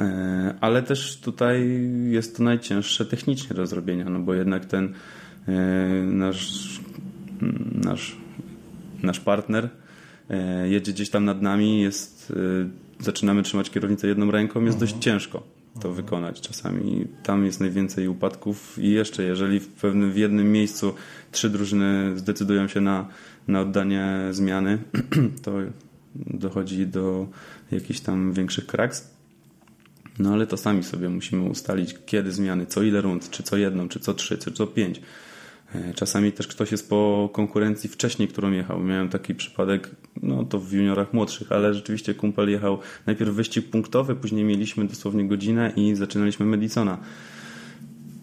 E, 0.00 0.54
ale 0.60 0.82
też 0.82 1.16
tutaj 1.20 1.80
jest 2.10 2.36
to 2.36 2.42
najcięższe 2.42 3.06
technicznie 3.06 3.56
do 3.56 3.66
zrobienia, 3.66 4.04
no 4.04 4.20
bo 4.20 4.34
jednak 4.34 4.64
ten 4.64 4.84
e, 4.84 4.90
nasz, 6.04 6.80
nasz, 7.84 8.16
nasz 9.02 9.20
partner 9.20 9.68
e, 10.30 10.68
jedzie 10.68 10.92
gdzieś 10.92 11.10
tam 11.10 11.24
nad 11.24 11.42
nami, 11.42 11.80
jest, 11.80 12.32
e, 13.00 13.04
zaczynamy 13.04 13.42
trzymać 13.42 13.70
kierownicę 13.70 14.08
jedną 14.08 14.30
ręką, 14.30 14.64
jest 14.64 14.78
dość 14.78 14.94
ciężko 15.00 15.58
to 15.80 15.92
wykonać 15.92 16.40
czasami. 16.40 17.06
Tam 17.22 17.44
jest 17.44 17.60
najwięcej 17.60 18.08
upadków 18.08 18.78
i 18.78 18.90
jeszcze 18.90 19.22
jeżeli 19.22 19.60
w 19.60 19.68
pewnym 19.68 20.12
w 20.12 20.16
jednym 20.16 20.52
miejscu 20.52 20.94
trzy 21.32 21.50
drużyny 21.50 22.18
zdecydują 22.18 22.68
się 22.68 22.80
na, 22.80 23.08
na 23.48 23.60
oddanie 23.60 24.28
zmiany, 24.30 24.78
to 25.44 25.52
dochodzi 26.14 26.86
do 26.86 27.26
jakichś 27.70 28.00
tam 28.00 28.32
większych 28.32 28.66
kraks. 28.66 29.10
No 30.18 30.32
ale 30.32 30.46
to 30.46 30.56
sami 30.56 30.82
sobie 30.82 31.08
musimy 31.08 31.42
ustalić, 31.42 31.94
kiedy 32.06 32.32
zmiany, 32.32 32.66
co 32.66 32.82
ile 32.82 33.00
rund, 33.00 33.30
czy 33.30 33.42
co 33.42 33.56
jedną, 33.56 33.88
czy 33.88 34.00
co 34.00 34.14
trzy, 34.14 34.38
czy 34.38 34.52
co 34.52 34.66
pięć. 34.66 35.00
E, 35.74 35.94
Czasami 35.94 36.32
też 36.32 36.46
ktoś 36.46 36.72
jest 36.72 36.88
po 36.88 37.30
konkurencji 37.32 37.90
wcześniej, 37.90 38.28
którą 38.28 38.52
jechał. 38.52 38.80
Miałem 38.80 39.08
taki 39.08 39.34
przypadek, 39.34 39.90
no 40.22 40.44
to 40.44 40.58
w 40.58 40.72
juniorach 40.72 41.12
młodszych, 41.12 41.52
ale 41.52 41.74
rzeczywiście 41.74 42.14
kumpel 42.14 42.50
jechał 42.50 42.78
najpierw 43.06 43.30
wyścig 43.30 43.70
punktowy, 43.70 44.14
później 44.14 44.44
mieliśmy 44.44 44.84
dosłownie 44.84 45.28
godzinę 45.28 45.72
i 45.76 45.94
zaczynaliśmy 45.94 46.46
Madisona. 46.46 46.98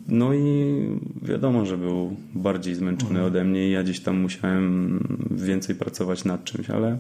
No 0.08 0.34
i 0.34 0.76
wiadomo, 1.22 1.66
że 1.66 1.78
był 1.78 2.16
bardziej 2.34 2.76
zmęczony 2.76 3.24
ode 3.24 3.44
mnie 3.44 3.68
i 3.68 3.72
ja 3.72 3.84
gdzieś 3.84 4.00
tam 4.00 4.18
musiałem 4.18 5.00
więcej 5.32 5.76
pracować 5.76 6.26
nad 6.26 6.44
czymś, 6.44 6.70
ale 6.70 7.00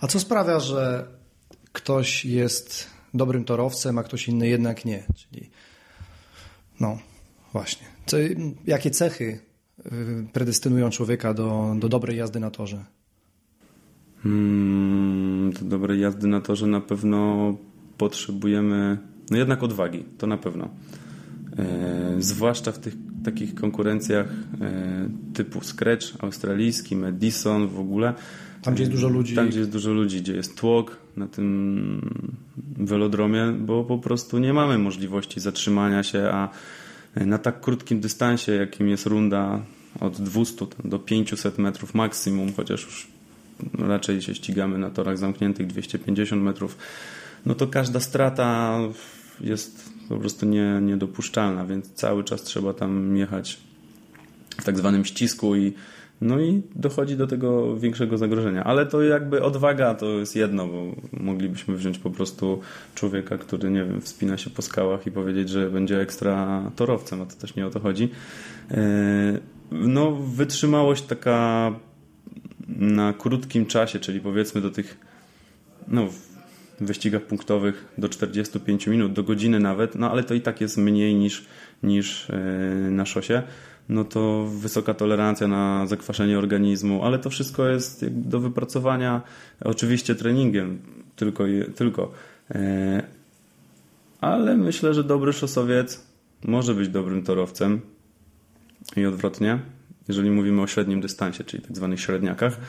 A 0.00 0.06
co 0.06 0.20
sprawia, 0.20 0.60
że 0.60 1.06
ktoś 1.72 2.24
jest 2.24 2.90
dobrym 3.14 3.44
torowcem, 3.44 3.98
a 3.98 4.02
ktoś 4.02 4.28
inny 4.28 4.48
jednak 4.48 4.84
nie? 4.84 5.06
Czyli 5.14 5.50
no 6.80 6.98
właśnie. 7.56 7.86
Co, 8.06 8.16
jakie 8.66 8.90
cechy 8.90 9.38
y, 9.86 9.90
predestynują 10.32 10.90
człowieka 10.90 11.34
do, 11.34 11.76
do 11.78 11.88
dobrej 11.88 12.16
jazdy 12.16 12.40
na 12.40 12.50
torze? 12.50 12.84
Hmm, 14.22 15.52
do 15.52 15.64
dobrej 15.64 16.00
jazdy 16.00 16.28
na 16.28 16.40
torze 16.40 16.66
na 16.66 16.80
pewno 16.80 17.54
potrzebujemy, 17.98 18.98
no 19.30 19.36
jednak 19.36 19.62
odwagi, 19.62 20.04
to 20.18 20.26
na 20.26 20.36
pewno. 20.36 20.68
E, 21.58 22.16
zwłaszcza 22.18 22.72
w 22.72 22.78
tych 22.78 22.94
takich 23.24 23.54
konkurencjach 23.54 24.26
e, 24.60 25.08
typu 25.34 25.60
Scratch, 25.60 26.06
australijski, 26.18 26.96
Madison 26.96 27.68
w 27.68 27.80
ogóle. 27.80 28.14
Tam, 28.62 28.74
gdzie 28.74 28.82
jest 28.82 28.92
dużo 28.92 29.08
ludzi. 29.08 29.34
Tam, 29.34 29.48
gdzie 29.48 29.58
jest 29.58 29.70
dużo 29.70 29.92
ludzi, 29.92 30.20
gdzie 30.20 30.36
jest 30.36 30.56
tłok 30.56 30.96
na 31.16 31.26
tym 31.26 32.00
velodromie, 32.78 33.52
bo 33.58 33.84
po 33.84 33.98
prostu 33.98 34.38
nie 34.38 34.52
mamy 34.52 34.78
możliwości 34.78 35.40
zatrzymania 35.40 36.02
się, 36.02 36.28
a 36.32 36.48
na 37.16 37.38
tak 37.38 37.60
krótkim 37.60 38.00
dystansie, 38.00 38.52
jakim 38.52 38.88
jest 38.88 39.06
runda 39.06 39.60
od 40.00 40.20
200 40.20 40.66
do 40.84 40.98
500 40.98 41.58
metrów 41.58 41.94
maksimum, 41.94 42.52
chociaż 42.52 42.84
już 42.84 43.06
raczej 43.78 44.22
się 44.22 44.34
ścigamy 44.34 44.78
na 44.78 44.90
torach 44.90 45.18
zamkniętych 45.18 45.66
250 45.66 46.42
metrów, 46.42 46.78
no 47.46 47.54
to 47.54 47.66
każda 47.66 48.00
strata 48.00 48.78
jest 49.40 49.90
po 50.08 50.16
prostu 50.16 50.46
nie, 50.46 50.78
niedopuszczalna, 50.82 51.66
więc 51.66 51.92
cały 51.92 52.24
czas 52.24 52.42
trzeba 52.42 52.72
tam 52.72 53.16
jechać 53.16 53.60
w 54.60 54.64
tak 54.64 54.78
zwanym 54.78 55.04
ścisku 55.04 55.56
i 55.56 55.72
no 56.20 56.40
i 56.40 56.62
dochodzi 56.74 57.16
do 57.16 57.26
tego 57.26 57.76
większego 57.76 58.18
zagrożenia. 58.18 58.64
Ale 58.64 58.86
to 58.86 59.02
jakby 59.02 59.42
odwaga 59.42 59.94
to 59.94 60.06
jest 60.06 60.36
jedno, 60.36 60.66
bo 60.66 60.92
moglibyśmy 61.12 61.76
wziąć 61.76 61.98
po 61.98 62.10
prostu 62.10 62.60
człowieka, 62.94 63.38
który, 63.38 63.70
nie 63.70 63.84
wiem, 63.84 64.00
wspina 64.00 64.36
się 64.36 64.50
po 64.50 64.62
skałach 64.62 65.06
i 65.06 65.10
powiedzieć, 65.10 65.48
że 65.48 65.70
będzie 65.70 66.00
ekstra 66.00 66.62
torowcem, 66.76 67.22
a 67.22 67.26
to 67.26 67.36
też 67.36 67.56
nie 67.56 67.66
o 67.66 67.70
to 67.70 67.80
chodzi. 67.80 68.10
E, 68.70 69.56
No, 69.70 70.12
wytrzymałość 70.12 71.02
taka 71.02 71.72
na 72.68 73.12
krótkim 73.12 73.66
czasie, 73.66 73.98
czyli 73.98 74.20
powiedzmy 74.20 74.60
do 74.60 74.70
tych 74.70 74.98
no, 75.88 76.06
w 76.06 76.26
wyścigach 76.80 77.22
punktowych 77.22 77.94
do 77.98 78.08
45 78.08 78.86
minut, 78.86 79.12
do 79.12 79.22
godziny 79.22 79.60
nawet, 79.60 79.94
no 79.94 80.10
ale 80.10 80.24
to 80.24 80.34
i 80.34 80.40
tak 80.40 80.60
jest 80.60 80.76
mniej 80.76 81.14
niż, 81.14 81.46
niż 81.82 82.30
e, 82.30 82.36
na 82.90 83.06
szosie 83.06 83.42
no 83.88 84.04
to 84.04 84.46
wysoka 84.46 84.94
tolerancja 84.94 85.48
na 85.48 85.86
zakwaszenie 85.86 86.38
organizmu, 86.38 87.04
ale 87.04 87.18
to 87.18 87.30
wszystko 87.30 87.66
jest 87.68 88.06
do 88.08 88.40
wypracowania 88.40 89.22
oczywiście 89.64 90.14
treningiem 90.14 90.78
tylko, 91.16 91.44
tylko. 91.76 92.12
E, 92.50 93.02
ale 94.20 94.56
myślę, 94.56 94.94
że 94.94 95.04
dobry 95.04 95.32
szosowiec 95.32 96.06
może 96.44 96.74
być 96.74 96.88
dobrym 96.88 97.22
torowcem 97.22 97.80
i 98.96 99.06
odwrotnie, 99.06 99.58
jeżeli 100.08 100.30
mówimy 100.30 100.62
o 100.62 100.66
średnim 100.66 101.00
dystansie, 101.00 101.44
czyli 101.44 101.62
tak 101.62 101.76
zwanych 101.76 102.00
średniakach. 102.00 102.60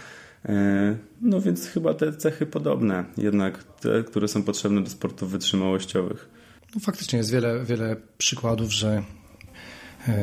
E, 0.46 0.98
No 1.22 1.42
więc 1.42 1.68
chyba 1.68 1.94
te 1.94 2.14
cechy 2.14 2.46
podobne, 2.46 3.06
jednak 3.18 3.64
te, 3.64 4.04
które 4.04 4.28
są 4.28 4.44
potrzebne 4.44 4.84
do 4.84 4.90
sportów 4.90 5.32
wytrzymałościowych. 5.32 6.30
No, 6.76 6.82
faktycznie 6.82 7.18
jest 7.18 7.32
wiele, 7.32 7.66
wiele 7.66 7.96
przykładów, 8.18 8.74
że 8.74 9.04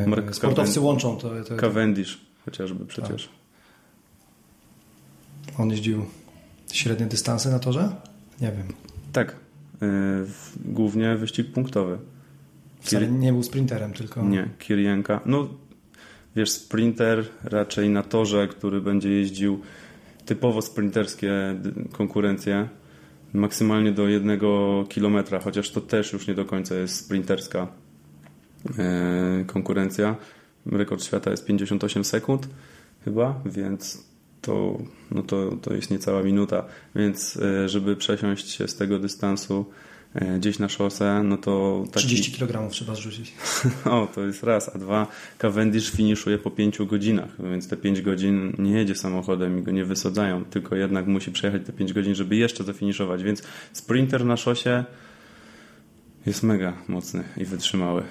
Mark 0.07 0.35
Sportowcy 0.35 0.81
łączą 0.81 1.16
to. 1.16 1.31
to, 1.31 1.44
to. 1.44 1.57
Cavendish 1.57 2.20
chociażby 2.44 2.87
przecież. 2.87 3.29
On 5.59 5.70
jeździł 5.70 6.05
średnie 6.73 7.07
dystanse 7.07 7.51
na 7.51 7.59
torze? 7.59 7.92
Nie 8.40 8.53
wiem. 8.53 8.66
Tak. 9.12 9.37
W- 9.81 10.53
Głównie 10.64 11.16
wyścig 11.16 11.53
punktowy. 11.53 11.99
Wcale 12.81 13.09
nie 13.09 13.33
był 13.33 13.42
sprinterem, 13.42 13.92
tylko. 13.92 14.23
Nie, 14.23 14.49
Kirienka. 14.59 15.20
No, 15.27 15.49
wiesz, 16.37 16.51
sprinter 16.51 17.25
raczej 17.44 17.90
na 17.90 18.03
torze, 18.03 18.49
który 18.49 18.81
będzie 18.81 19.11
jeździł 19.11 19.61
typowo 20.27 20.62
sprinterskie 20.62 21.33
konkurencje, 21.92 22.68
maksymalnie 23.33 23.92
do 23.92 24.09
jednego 24.09 24.85
kilometra, 24.88 25.40
chociaż 25.40 25.70
to 25.70 25.81
też 25.81 26.12
już 26.12 26.27
nie 26.29 26.35
do 26.35 26.44
końca 26.44 26.75
jest 26.75 26.97
sprinterska 26.97 27.59
e, 27.61 27.66
konkurencja. 29.46 30.16
Rekord 30.66 31.05
świata 31.05 31.31
jest 31.31 31.46
58 31.46 32.05
sekund 32.05 32.48
chyba, 33.05 33.40
więc 33.46 34.05
to, 34.44 34.79
no 35.11 35.22
to, 35.22 35.57
to 35.62 35.74
jest 35.74 35.90
niecała 35.90 36.22
minuta. 36.22 36.64
Więc 36.94 37.37
e, 37.37 37.68
żeby 37.68 37.96
przesiąść 37.96 38.50
się 38.50 38.68
z 38.68 38.77
tego 38.77 38.98
dystansu 38.98 39.66
e, 40.14 40.38
gdzieś 40.38 40.59
na 40.59 40.68
szosę, 40.68 41.22
no 41.24 41.37
to 41.37 41.85
taki... 41.92 42.07
30 42.07 42.33
kg 42.33 42.70
trzeba 42.70 42.94
zrzucić. 42.94 43.33
O, 43.85 44.09
to 44.14 44.27
jest 44.27 44.42
raz, 44.42 44.77
a 44.77 44.79
dwa, 44.79 45.07
Cavendish 45.38 45.90
finiszuje 45.90 46.38
po 46.38 46.50
pięciu 46.50 46.87
godzinach, 46.87 47.31
więc 47.50 47.68
te 47.68 47.77
pięć 47.77 48.03
godzin 48.03 48.53
nie 48.59 48.72
jedzie 48.72 48.94
samochodem 48.94 49.59
i 49.59 49.62
go 49.62 49.70
nie 49.70 49.85
wysadzają, 49.85 50.44
tylko 50.44 50.77
jednak 50.77 51.07
musi 51.07 51.33
przejechać 51.33 51.62
te 51.66 51.72
pięć 51.72 51.92
godzin, 51.92 52.14
żeby 52.14 52.37
jeszcze 52.37 52.64
zafiniszować, 52.64 53.22
więc 53.22 53.42
sprinter 53.72 54.24
na 54.24 54.37
szosie 54.37 54.85
jest 56.26 56.42
mega 56.42 56.72
mocny 56.88 57.24
i 57.37 57.44
wytrzymały. 57.44 58.02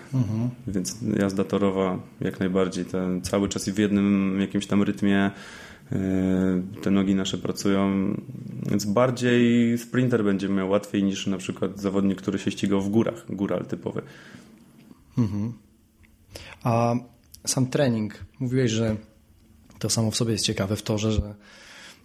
Więc 0.67 0.97
jazda 1.19 1.43
torowa 1.43 1.99
jak 2.21 2.39
najbardziej, 2.39 2.85
ten 2.85 3.21
cały 3.21 3.49
czas 3.49 3.67
i 3.67 3.71
w 3.71 3.77
jednym 3.77 4.37
jakimś 4.41 4.67
tam 4.67 4.83
rytmie 4.83 5.31
yy, 5.91 5.97
te 6.81 6.91
nogi 6.91 7.15
nasze 7.15 7.37
pracują, 7.37 8.13
więc 8.69 8.85
bardziej 8.85 9.77
sprinter 9.77 10.23
będzie 10.23 10.49
miał 10.49 10.69
łatwiej 10.69 11.03
niż 11.03 11.27
na 11.27 11.37
przykład 11.37 11.79
zawodnik, 11.79 12.21
który 12.21 12.39
się 12.39 12.51
ścigał 12.51 12.81
w 12.81 12.89
górach, 12.89 13.25
góral 13.29 13.65
typowy. 13.65 14.01
A 16.63 16.95
sam 17.47 17.67
trening, 17.67 18.25
mówiłeś, 18.39 18.71
że 18.71 18.95
to 19.79 19.89
samo 19.89 20.11
w 20.11 20.15
sobie 20.15 20.31
jest 20.31 20.45
ciekawe 20.45 20.75
w 20.75 20.81
torze, 20.81 21.11
że, 21.11 21.35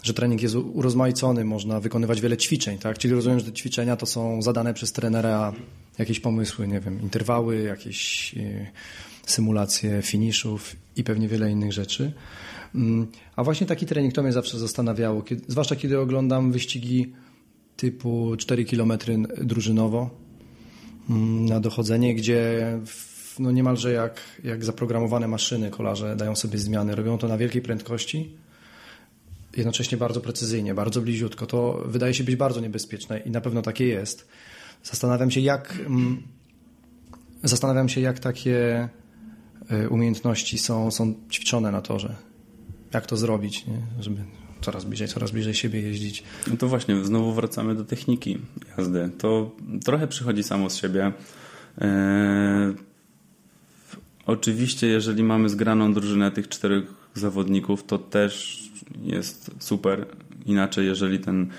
że 0.02 0.14
trening 0.14 0.42
jest 0.42 0.54
urozmaicony, 0.54 1.44
można 1.44 1.80
wykonywać 1.80 2.20
wiele 2.20 2.37
ćwiczeń, 2.37 2.78
tak? 2.78 2.98
Czyli 2.98 3.14
rozumiem, 3.14 3.38
że 3.38 3.44
te 3.44 3.52
ćwiczenia 3.52 3.96
to 3.96 4.06
są 4.06 4.42
zadane 4.42 4.74
przez 4.74 4.92
trenera 4.92 5.52
jakieś 5.98 6.20
pomysły, 6.20 6.68
nie 6.68 6.80
wiem, 6.80 7.02
interwały, 7.02 7.62
jakieś 7.62 8.34
e, 8.37 8.66
symulacje 9.26 10.02
finiszów 10.02 10.76
i 10.96 11.04
pewnie 11.04 11.28
wiele 11.28 11.50
innych 11.50 11.72
rzeczy. 11.72 12.12
Mm, 12.74 13.06
A 13.37 13.44
właśnie 13.44 13.66
taki 13.66 13.87
trening 13.87 14.14
to 14.14 14.22
mnie 14.22 14.32
zawsze 14.32 14.58
zastanawiało, 14.58 15.22
kiedy, 15.22 15.42
zwłaszcza 15.48 15.76
kiedy 15.76 16.00
oglądam 16.00 16.52
wyścigi 16.52 17.12
typu 17.76 18.37
4 18.37 18.64
km 18.64 18.92
drużynowo, 19.42 20.11
mm, 21.11 21.44
na 21.44 21.61
dochodzenie, 21.61 22.14
gdzie 22.14 22.72
no 23.38 23.50
niemalże 23.50 23.92
jak, 23.92 24.20
jak 24.44 24.64
zaprogramowane 24.64 25.28
maszyny 25.28 25.70
kolarze 25.70 26.16
dają 26.16 26.37
sobie 26.37 26.58
zmiany. 26.58 26.94
Robią 26.94 27.18
to 27.18 27.28
na 27.28 27.38
wielkiej 27.38 27.62
prędkości, 27.62 28.37
jednocześnie 29.56 29.98
bardzo 29.98 30.20
precyzyjnie, 30.20 30.74
bardzo 30.74 31.00
bliziutko. 31.00 31.46
To 31.46 31.82
wydaje 31.87 32.14
się 32.14 32.24
być 32.24 32.37
bardzo 32.37 32.61
niebezpieczne 32.61 33.18
i 33.18 33.30
na 33.30 33.40
pewno 33.40 33.62
takie 33.62 33.87
jest. 33.87 34.28
Zastanawiam 34.82 35.30
się, 35.30 35.40
jak, 35.40 35.80
mm, 35.87 36.22
zastanawiam 37.42 37.88
się, 37.88 38.00
jak 38.00 38.18
takie 38.18 38.88
y, 39.84 39.88
umiejętności 39.88 40.58
są, 40.58 40.90
są 40.90 41.14
ćwiczone 41.30 41.72
na 41.72 41.82
torze. 41.82 42.16
Jak 42.94 43.06
to 43.06 43.16
zrobić, 43.16 43.66
nie? 43.66 43.80
żeby 44.00 44.24
coraz 44.61 44.84
bliżej, 44.84 45.08
coraz 45.08 45.30
bliżej 45.30 45.54
siebie 45.54 45.80
jeździć. 45.80 46.22
No 46.50 46.56
to 46.56 46.68
właśnie, 46.68 47.04
znowu 47.04 47.32
wracamy 47.32 47.74
do 47.74 47.84
techniki 47.84 48.38
jazdy. 48.78 49.11
To 49.18 49.56
trochę 49.84 50.06
przychodzi 50.06 50.42
samo 50.42 50.70
z 50.70 50.76
siebie. 50.76 51.12
Eee, 51.78 52.74
oczywiście, 54.26 54.87
jeżeli 54.87 55.22
mamy 55.22 55.48
zgraną 55.48 55.94
drużynę 55.94 56.30
tych 56.30 56.48
czterech 56.48 56.97
zawodników, 57.18 57.85
to 57.85 57.98
też 57.98 58.62
jest 59.02 59.50
super. 59.59 60.07
Inaczej, 60.46 60.87
jeżeli 60.87 61.18
ten 61.18 61.50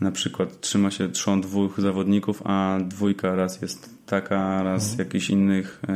na 0.00 0.12
przykład 0.12 0.60
trzyma 0.60 0.90
się 0.90 1.08
trzon 1.08 1.40
dwóch 1.40 1.80
zawodników, 1.80 2.42
a 2.44 2.78
dwójka 2.88 3.34
raz 3.34 3.62
jest 3.62 3.94
taka, 4.06 4.62
raz 4.62 4.98
jakichś 4.98 5.30
innych 5.30 5.80
e, 5.88 5.94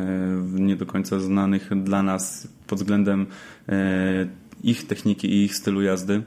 nie 0.53 0.75
do 0.75 0.85
końca 0.85 1.19
znanych 1.19 1.83
dla 1.83 2.03
nas 2.03 2.47
pod 2.67 2.79
względem 2.79 3.27
e, 3.69 4.27
ich 4.63 4.87
techniki 4.87 5.27
i 5.27 5.43
ich 5.43 5.55
stylu 5.55 5.81
jazdy. 5.81 6.23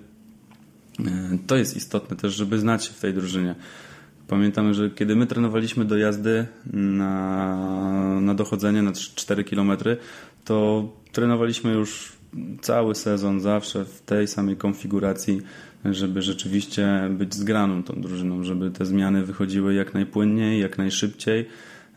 E, 1.01 1.39
To 1.47 1.57
jest 1.57 1.77
istotne 1.77 2.17
też, 2.17 2.35
żeby 2.35 2.59
znać 2.59 2.85
się 2.85 2.93
w 2.93 3.01
tej 3.01 3.15
drużynie. 3.15 3.55
Pamiętamy, 4.29 4.75
że 4.75 4.91
kiedy 4.91 5.17
my 5.17 5.27
trenowaliśmy 5.27 5.85
do 5.85 5.97
jazdy 5.97 6.47
na, 6.73 8.21
na 8.21 8.35
dochodzenie 8.35 8.83
na 8.83 8.93
4 8.93 9.45
km, 9.45 9.73
to 10.45 10.89
trenowaliśmy 11.13 11.73
już 11.73 12.13
cały 12.61 12.95
sezon 12.95 13.41
zawsze 13.41 13.85
w 13.85 14.01
tej 14.01 14.29
samej 14.29 14.57
konfiguracji, 14.57 15.41
żeby 15.85 16.23
rzeczywiście 16.23 17.09
być 17.11 17.35
zgraną 17.35 17.83
tą 17.83 18.01
drużyną, 18.01 18.45
żeby 18.45 18.71
te 18.71 18.87
zmiany 18.87 19.25
wychodziły 19.25 19.75
jak 19.75 19.95
najpłynniej, 19.95 20.61
jak 20.61 20.79
najszybciej. 20.79 21.49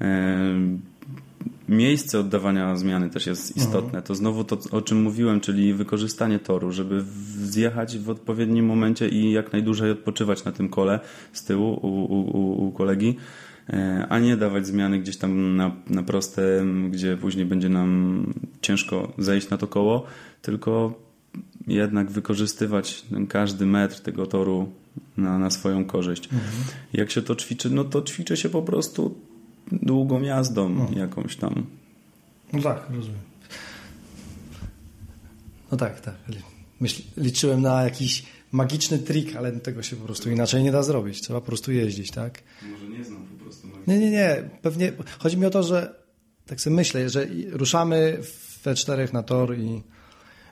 E, 0.02 0.38
Miejsce 1.69 2.19
oddawania 2.19 2.76
zmiany 2.76 3.10
też 3.10 3.26
jest 3.28 3.58
istotne. 3.58 4.02
To 4.02 4.15
znowu 4.15 4.43
to, 4.43 4.58
o 4.71 4.82
czym 4.82 5.02
mówiłem, 5.02 5.39
czyli 5.39 5.74
wykorzystanie 5.74 6.39
toru, 6.39 6.71
żeby 6.71 7.04
zjechać 7.43 7.98
w 7.98 8.10
odpowiednim 8.10 8.65
momencie 8.65 9.10
i 9.10 9.32
jak 9.32 9.54
najdłużej 9.54 9.91
odpoczywać 9.91 10.43
na 10.43 10.52
tym 10.52 10.69
kole 10.69 11.00
z 11.34 11.43
tyłu 11.43 11.80
u, 11.82 11.88
u, 11.88 12.67
u, 12.67 12.71
kolegi, 12.71 13.17
a 14.10 14.19
nie 14.19 14.38
dawać 14.38 14.67
zmiany 14.67 14.99
gdzieś 14.99 15.17
tam 15.17 15.56
na, 15.56 15.75
na 15.89 16.04
proste, 16.04 16.65
gdzie 16.89 17.17
później 17.17 17.45
będzie 17.45 17.69
nam 17.69 18.34
ciężko 18.62 19.13
zejść 19.17 19.49
na 19.49 19.58
to 19.58 19.67
koło, 19.67 20.06
tylko 20.41 20.99
jednak 21.67 22.12
wykorzystywać 22.12 23.01
ten 23.01 23.28
każdy 23.28 23.65
metr 23.65 23.99
tego 23.99 24.25
toru 24.25 24.71
na, 25.17 25.39
na 25.39 25.49
swoją 25.49 25.86
korzyść. 25.86 26.30
Jak 26.93 27.12
się 27.12 27.21
to 27.21 27.36
ćwiczy? 27.36 27.69
No 27.69 27.84
to 27.84 28.01
ćwiczy 28.01 28.38
się 28.38 28.49
po 28.49 28.62
prostu 28.62 29.15
długą 29.71 30.21
jazdą 30.21 30.91
jakąś 30.95 31.36
tam. 31.36 31.65
No 32.54 32.62
tak, 32.62 32.89
rozumiem. 32.89 33.19
No 35.71 35.78
tak, 35.78 36.01
tak. 36.01 36.15
Myśl, 36.80 37.01
liczyłem 37.17 37.62
na 37.62 37.84
jakiś 37.84 38.25
magiczny 38.51 38.99
trik, 38.99 39.36
ale 39.36 39.51
tego 39.51 39.84
się 39.84 39.95
po 39.95 40.06
prostu 40.06 40.32
inaczej 40.32 40.63
nie 40.63 40.71
da 40.71 40.84
zrobić. 40.84 41.21
Trzeba 41.21 41.41
po 41.41 41.45
prostu 41.45 41.71
jeździć, 41.71 42.12
tak? 42.12 42.43
Może 42.71 42.88
nie 42.97 43.04
znam. 43.04 43.35
Nie, 43.88 44.00
nie, 44.00 44.12
nie. 44.12 44.50
Pewnie 44.62 44.91
chodzi 45.19 45.38
mi 45.38 45.45
o 45.45 45.50
to, 45.50 45.63
że 45.63 45.95
tak 46.45 46.62
sobie 46.62 46.76
myślę, 46.76 47.10
że 47.10 47.28
ruszamy 47.52 48.17
we 48.63 48.76
czterech 48.76 49.13
na 49.13 49.24
tor 49.24 49.58
i, 49.58 49.84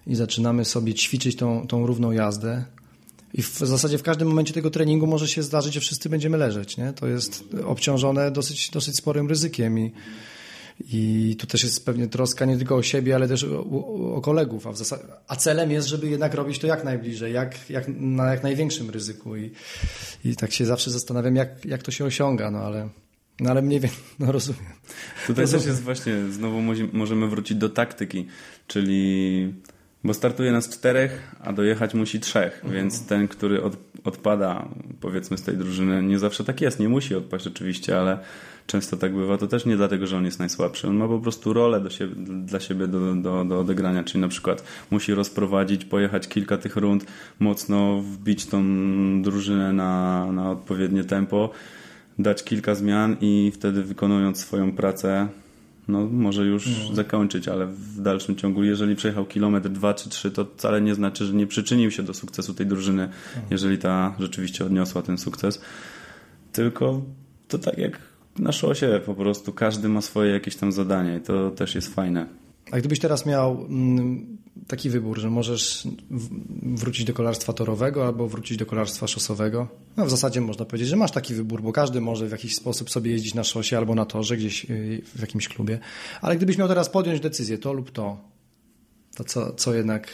i 0.08 0.15
zaczynamy 0.15 0.65
sobie 0.65 0.93
ćwiczyć 0.93 1.36
tą, 1.36 1.67
tą 1.67 1.88
równą 1.88 2.12
jazdę. 2.12 2.63
I 3.34 3.41
w 3.41 3.58
zasadzie 3.60 3.98
w 3.98 4.04
każdym 4.04 4.28
momencie 4.28 4.54
tego 4.54 4.69
treningu 4.69 5.08
może 5.08 5.28
się 5.28 5.43
zdarzyć, 5.43 5.74
że 5.74 5.80
wszyscy 5.80 6.10
będziemy 6.10 6.38
leżeć. 6.38 6.78
Nie? 6.78 6.93
To 6.93 7.08
jest 7.08 7.43
obciążone 7.65 8.32
dosyć, 8.32 8.69
dosyć 8.69 8.96
sporym 8.96 9.30
ryzykiem 9.30 9.80
i, 9.80 9.91
i 10.91 11.36
tu 11.39 11.48
też 11.48 11.63
jest 11.63 11.86
pewnie 11.86 12.08
troska 12.08 12.46
nie 12.46 12.58
tylko 12.58 12.76
o 12.76 12.84
siebie, 12.84 13.15
ale 13.15 13.28
też 13.28 13.43
o, 13.43 14.15
o, 14.15 14.22
kolegów. 14.22 14.67
A, 14.67 14.72
w 14.72 14.78
zasadzie, 14.78 15.04
a 15.28 15.36
celem 15.36 15.72
jest, 15.72 15.88
żeby 15.88 16.10
jednak 16.10 16.34
robić 16.34 16.60
to 16.60 16.67
jak 16.67 16.84
najbliżej, 16.84 17.34
jak, 17.34 17.69
jak, 17.69 17.86
na 17.98 18.32
jak 18.32 18.43
największym 18.43 18.89
ryzyku. 18.89 19.36
I, 19.38 19.52
i 20.26 20.36
tak 20.36 20.52
się 20.52 20.65
zawsze 20.65 20.91
zastanawiam, 20.91 21.36
jak, 21.36 21.65
jak 21.65 21.84
to 21.84 21.91
się 21.91 22.06
osiąga, 22.06 22.52
no 22.52 22.60
ale, 22.60 22.89
no 23.39 23.52
ale 23.52 23.62
mniej 23.62 23.80
więcej, 23.80 24.00
no 24.19 24.32
rozumiem. 24.32 24.62
Tutaj 25.28 25.43
Rozumiem. 25.43 25.62
też 25.62 25.67
jest 25.67 25.84
właśnie, 25.84 26.13
znowu 26.32 26.62
możemy 26.93 27.28
wrócić 27.28 27.58
do 27.58 27.69
taktyki, 27.69 28.28
czyli 28.67 29.54
bo 30.04 30.13
startuje 30.13 30.52
nas 30.52 30.69
czterech, 30.69 31.36
a 31.39 31.54
dojechać 31.54 31.93
musi 31.93 32.19
trzech, 32.19 32.62
więc 32.72 33.06
ten, 33.06 33.28
który 33.28 33.63
od, 33.63 33.78
odpada 34.04 34.69
powiedzmy 35.02 35.38
z 35.38 35.41
tej 35.41 35.58
drużyny, 35.58 36.04
nie 36.04 36.19
zawsze 36.19 36.43
tak 36.43 36.62
jest, 36.62 36.80
nie 36.80 36.89
musi 36.89 37.15
odpaść 37.15 37.48
oczywiście, 37.48 38.00
ale 38.00 38.19
często 38.67 38.98
tak 38.98 39.15
bywa, 39.15 39.38
to 39.38 39.48
też 39.48 39.65
nie 39.65 39.78
dlatego, 39.78 40.08
że 40.08 40.17
on 40.17 40.26
jest 40.26 40.39
najsłabszy, 40.39 40.88
on 40.88 40.96
ma 40.96 41.08
po 41.08 41.19
prostu 41.19 41.54
rolę 41.54 41.82
do 41.82 41.89
siebie, 41.89 42.15
dla 42.46 42.60
siebie 42.60 42.88
do, 42.88 43.15
do, 43.15 43.46
do 43.46 43.60
odegrania, 43.60 44.04
czyli 44.04 44.22
na 44.22 44.28
przykład 44.28 44.63
musi 44.91 45.13
rozprowadzić, 45.13 45.86
pojechać 45.86 46.28
kilka 46.28 46.58
tych 46.58 46.76
rund, 46.76 47.06
mocno 47.39 48.02
wbić 48.02 48.46
tą 48.46 48.63
drużynę 49.22 49.74
na, 49.74 50.26
na 50.32 50.52
odpowiednie 50.52 51.04
tempo, 51.04 51.50
dać 52.19 52.43
kilka 52.43 52.76
zmian 52.76 53.17
i 53.21 53.52
wtedy 53.56 53.84
wykonując 53.84 54.39
swoją 54.39 54.71
pracę, 54.71 55.28
no 55.88 56.06
może 56.06 56.45
już 56.45 56.89
zakończyć, 56.93 57.47
ale 57.47 57.67
w 57.67 58.02
dalszym 58.02 58.36
ciągu, 58.36 58.63
jeżeli 58.63 58.95
przejechał 58.95 59.26
kilometr, 59.26 59.69
dwa 59.69 59.93
czy 59.93 60.10
trzy, 60.10 60.32
to 60.32 60.45
wcale 60.45 60.82
nie 60.82 60.95
znaczy, 60.95 61.26
że 61.26 61.34
nie 61.34 61.47
przyczynił 61.47 61.91
się 61.91 62.04
do 62.04 62.13
sukcesu 62.13 62.54
tej 62.54 62.65
drużyny, 62.65 63.10
jeżeli 63.52 63.78
ta 63.78 64.15
rzeczywiście 64.19 64.65
odniosła 64.65 65.02
ten 65.02 65.17
sukces. 65.17 65.62
Tylko 66.52 67.02
to 67.47 67.58
tak 67.58 67.78
jak 67.78 67.99
na 68.39 68.52
szosie 68.52 69.02
po 69.06 69.13
prostu 69.13 69.54
każdy 69.54 69.89
ma 69.89 70.02
swoje 70.02 70.32
jakieś 70.32 70.56
tam 70.56 70.71
zadanie 70.71 71.17
i 71.17 71.21
to 71.21 71.52
też 71.52 71.76
jest 71.76 71.95
fajne. 71.95 72.42
A 72.71 72.78
gdybyś 72.78 72.99
teraz 72.99 73.26
miał 73.26 73.65
mm, 73.65 74.38
taki 74.67 74.89
wybór, 74.89 75.19
że 75.19 75.30
możesz 75.30 75.88
wrócić 76.62 77.06
do 77.06 77.13
kolarstwa 77.13 77.54
torowego 77.54 78.06
albo 78.06 78.28
wrócić 78.28 78.58
do 78.58 78.65
kolarstwa 78.65 79.08
szosowego, 79.08 79.67
no 79.97 80.06
w 80.06 80.10
zasadzie 80.10 80.41
można 80.41 80.65
powiedzieć, 80.65 80.89
że 80.89 80.95
masz 80.95 81.12
taki 81.12 81.34
wybór, 81.34 81.62
bo 81.62 81.71
każdy 81.71 82.02
może 82.02 82.28
w 82.28 82.32
jakiś 82.32 82.56
sposób 82.56 82.89
sobie 82.89 83.12
jeździć 83.12 83.34
na 83.34 83.43
szosie 83.43 83.78
albo 83.78 83.95
na 83.95 84.06
torze 84.06 84.38
gdzieś 84.38 84.65
yy, 84.65 85.02
w 85.15 85.21
jakimś 85.21 85.47
klubie. 85.47 85.80
Ale 86.21 86.36
gdybyś 86.36 86.58
miał 86.58 86.67
teraz 86.67 86.89
podjąć 86.89 87.19
decyzję, 87.19 87.58
to 87.58 87.73
lub 87.73 87.91
to, 87.91 88.17
to 89.15 89.23
co, 89.23 89.54
co 89.54 89.73
jednak 89.73 90.08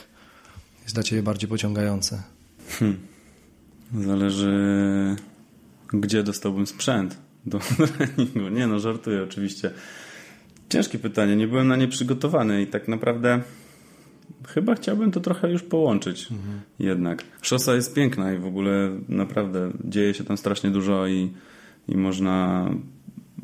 jest 0.84 0.96
dla 0.96 1.04
ciebie 1.04 1.24
bardziej 1.24 1.50
pociągające? 1.50 2.24
Zależy, 4.06 5.16
gdzie 5.94 6.24
dostałbym 6.24 6.68
sprzęt 6.68 7.18
do 7.46 7.60
treningu. 7.98 8.50
Nie 8.50 8.68
no, 8.68 8.80
żartuję 8.80 9.24
oczywiście. 9.24 9.72
Ciężkie 10.70 11.00
pytanie, 11.00 11.36
nie 11.36 11.48
byłem 11.48 11.68
na 11.68 11.76
nie 11.76 11.88
przygotowany 11.88 12.62
i 12.62 12.68
tak 12.68 12.88
naprawdę 12.88 13.42
chyba 14.48 14.76
chciałbym 14.76 15.12
to 15.12 15.20
trochę 15.20 15.52
już 15.52 15.64
połączyć 15.64 16.28
jednak. 16.80 17.24
Szosa 17.42 17.76
jest 17.76 17.94
piękna 17.94 18.34
i 18.34 18.38
w 18.38 18.46
ogóle 18.46 18.90
naprawdę 19.10 19.72
dzieje 19.84 20.14
się 20.14 20.24
tam 20.24 20.38
strasznie 20.38 20.70
dużo 20.70 21.08
i, 21.08 21.34
i 21.88 21.98
można 21.98 22.70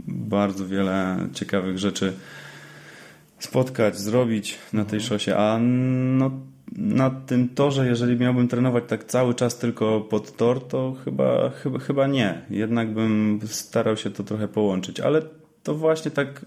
bardzo 0.08 0.68
wiele 0.68 1.28
ciekawych 1.34 1.78
rzeczy 1.78 2.14
spotkać, 3.40 4.00
zrobić 4.00 4.58
na 4.74 4.86
tej 4.86 5.02
szosie, 5.02 5.38
a 5.38 5.60
no, 5.60 6.32
na 6.78 7.10
tym 7.10 7.50
torze, 7.50 7.88
jeżeli 7.88 8.18
miałbym 8.18 8.48
trenować 8.48 8.84
tak 8.88 9.04
cały 9.04 9.34
czas 9.34 9.58
tylko 9.58 10.02
pod 10.02 10.38
tor, 10.38 10.68
to 10.68 10.96
chyba, 11.06 11.50
chyba, 11.50 11.80
chyba 11.80 12.08
nie. 12.08 12.42
Jednak 12.50 12.94
bym 12.94 13.40
starał 13.46 13.98
się 13.98 14.10
to 14.10 14.24
trochę 14.24 14.48
połączyć, 14.48 15.00
ale 15.00 15.22
to 15.64 15.76
właśnie 15.76 16.12
tak 16.12 16.46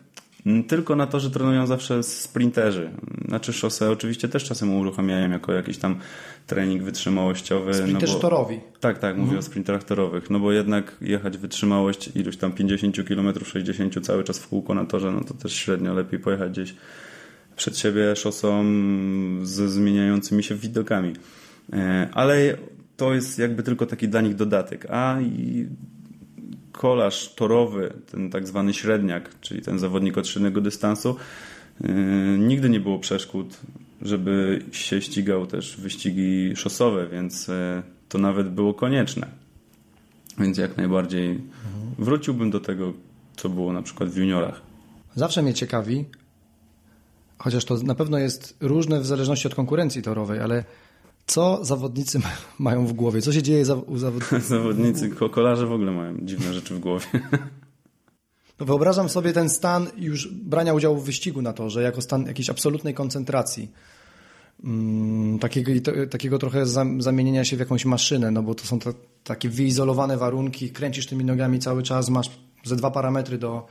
tylko 0.69 0.97
na 0.97 1.07
torze 1.07 1.31
trenują 1.31 1.67
zawsze 1.67 2.03
sprinterzy. 2.03 2.91
Znaczy 3.29 3.53
szosę 3.53 3.91
oczywiście 3.91 4.29
też 4.29 4.45
czasem 4.45 4.77
uruchamiają 4.77 5.31
jako 5.31 5.53
jakiś 5.53 5.79
tam 5.79 5.99
trening 6.47 6.83
wytrzymałościowy. 6.83 7.75
Sprinterzy 7.75 8.13
no 8.13 8.19
bo... 8.19 8.23
torowi. 8.23 8.61
Tak, 8.81 8.99
tak, 8.99 9.17
mówię 9.17 9.39
o 9.39 9.43
sprinterach 9.43 9.85
torowych. 9.85 10.31
No 10.31 10.41
bo 10.41 10.53
jednak 10.53 10.97
jechać 11.01 11.39
wytrzymałość 11.39 12.11
iluś 12.15 12.37
tam 12.37 12.53
50 12.53 12.97
km, 13.09 13.45
60 13.45 14.07
cały 14.07 14.25
czas 14.25 14.39
w 14.39 14.49
kółko 14.49 14.75
na 14.75 14.85
torze, 14.85 15.13
no 15.13 15.21
to 15.21 15.35
też 15.35 15.53
średnio 15.53 15.95
lepiej 15.95 16.19
pojechać 16.19 16.51
gdzieś 16.51 16.75
przed 17.57 17.79
siebie 17.79 18.17
szosą 18.17 18.65
ze 19.43 19.69
zmieniającymi 19.69 20.43
się 20.43 20.55
widokami. 20.55 21.13
E, 21.73 22.09
Ale 22.13 22.37
to 22.97 23.15
jest 23.15 23.39
jakby 23.39 23.63
tylko 23.63 23.87
taki 23.87 24.09
dla 24.09 24.21
nich 24.21 24.35
dodatek. 24.35 24.87
A 24.91 25.21
i 25.21 25.67
kolarz 26.79 27.35
torowy, 27.35 27.93
ten 28.11 28.31
tak 28.31 28.47
zwany 28.47 28.75
średniak, 28.75 29.41
czyli 29.41 29.63
ten 29.63 29.79
zawodnik 29.79 30.19
od 30.19 30.29
średniego 30.29 30.61
dystansu, 30.61 31.17
e, 31.85 31.93
nigdy 32.39 32.69
nie 32.69 32.81
było 32.81 32.99
przeszkód, 32.99 33.61
żeby 34.03 34.63
się 34.73 35.03
ścigał 35.03 35.47
też 35.47 35.77
wyścigi 35.77 36.57
szosowe, 36.57 37.09
więc 37.09 37.49
e, 37.49 37.83
to 38.09 38.19
nawet 38.19 38.49
było 38.49 38.75
konieczne. 38.75 39.27
Więc 40.39 40.59
jak 40.59 40.77
najbardziej 40.77 41.41
wróciłbym 41.99 42.51
do 42.51 42.61
tego, 42.61 42.93
co 43.37 43.49
było 43.49 43.73
na 43.73 43.83
przykład 43.83 44.09
w 44.09 44.17
juniorach. 44.17 44.61
Zawsze 45.15 45.43
mnie 45.43 45.55
ciekawi, 45.55 46.05
chociaż 47.39 47.65
to 47.65 47.77
na 47.77 47.95
pewno 47.95 48.19
jest 48.19 48.57
różne 48.61 49.01
w 49.01 49.07
zależności 49.07 49.47
od 49.47 49.55
konkurencji 49.55 50.03
torowej, 50.03 50.41
ale 50.41 50.65
co 51.29 51.65
zawodnicy 51.65 52.19
ma- 52.19 52.37
mają 52.71 52.87
w 52.87 52.93
głowie? 52.93 53.23
Co 53.23 53.33
się 53.33 53.43
dzieje 53.43 53.65
u 53.87 53.99
zawodników? 53.99 54.47
Zawodnicy, 54.49 55.09
ko- 55.11 55.31
kolarze 55.31 55.67
w 55.67 55.73
ogóle 55.73 55.93
mają 55.93 56.17
dziwne 56.23 56.55
rzeczy 56.55 56.75
w 56.75 56.79
głowie. 56.81 57.07
No 58.61 58.67
wyobrażam 58.67 59.09
sobie 59.09 59.33
ten 59.33 59.51
stan 59.51 59.87
już 59.97 60.29
brania 60.29 60.75
udziału 60.75 60.97
w 60.97 61.05
wyścigu 61.05 61.43
na 61.43 61.53
torze 61.53 61.83
jako 61.83 62.03
stan 62.03 62.27
jakiejś 62.27 62.51
absolutnej 62.51 62.95
koncentracji. 62.95 63.71
Mm, 64.65 65.39
takiego, 65.39 65.73
takiego 66.11 66.39
trochę 66.39 66.67
zam- 66.67 67.03
zamienienia 67.03 67.45
się 67.45 67.57
w 67.57 67.61
jakąś 67.61 67.85
maszynę, 67.85 68.31
no 68.31 68.43
bo 68.43 68.55
to 68.55 68.65
są 68.65 68.79
takie 69.25 69.49
wyizolowane 69.49 70.17
warunki, 70.17 70.71
kręcisz 70.71 71.07
tymi 71.07 71.25
nogami 71.25 71.59
cały 71.59 71.83
czas, 71.83 72.09
masz 72.09 72.31
ze 72.65 72.77
dwa 72.77 72.91
parametry 72.91 73.39
do 73.39 73.67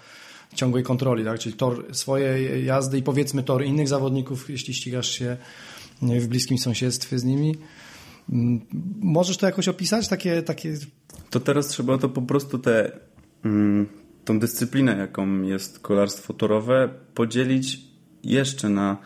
ciągłej 0.56 0.84
kontroli, 0.84 1.26
tak? 1.26 1.40
czyli 1.40 1.56
tor 1.56 1.86
swojej 1.96 2.66
jazdy 2.66 2.98
i 2.98 3.04
powiedzmy 3.04 3.44
tor 3.44 3.66
innych 3.66 3.88
zawodników, 3.88 4.50
jeśli 4.50 4.74
ścigasz 4.74 5.10
się 5.10 5.38
w 6.02 6.28
bliskim 6.28 6.58
sąsiedztwie 6.58 7.20
z 7.20 7.24
nimi. 7.24 7.56
Mm, 8.30 8.62
Możesz 9.00 9.38
to 9.38 9.46
jakoś 9.46 9.68
opisać? 9.68 10.08
Takie, 10.08 10.44
takie 10.44 10.74
To 11.30 11.40
teraz 11.40 11.68
trzeba 11.68 11.98
to 11.98 12.10
po 12.10 12.22
prostu 12.22 12.60
tę 12.60 12.92
mm, 13.46 13.88
tą 14.26 14.40
dyscyplinę, 14.40 14.98
jaką 14.98 15.42
jest 15.42 15.80
kolarstwo 15.80 16.34
torowe, 16.34 16.90
podzielić 17.14 17.80
jeszcze 18.24 18.70
na 18.70 18.98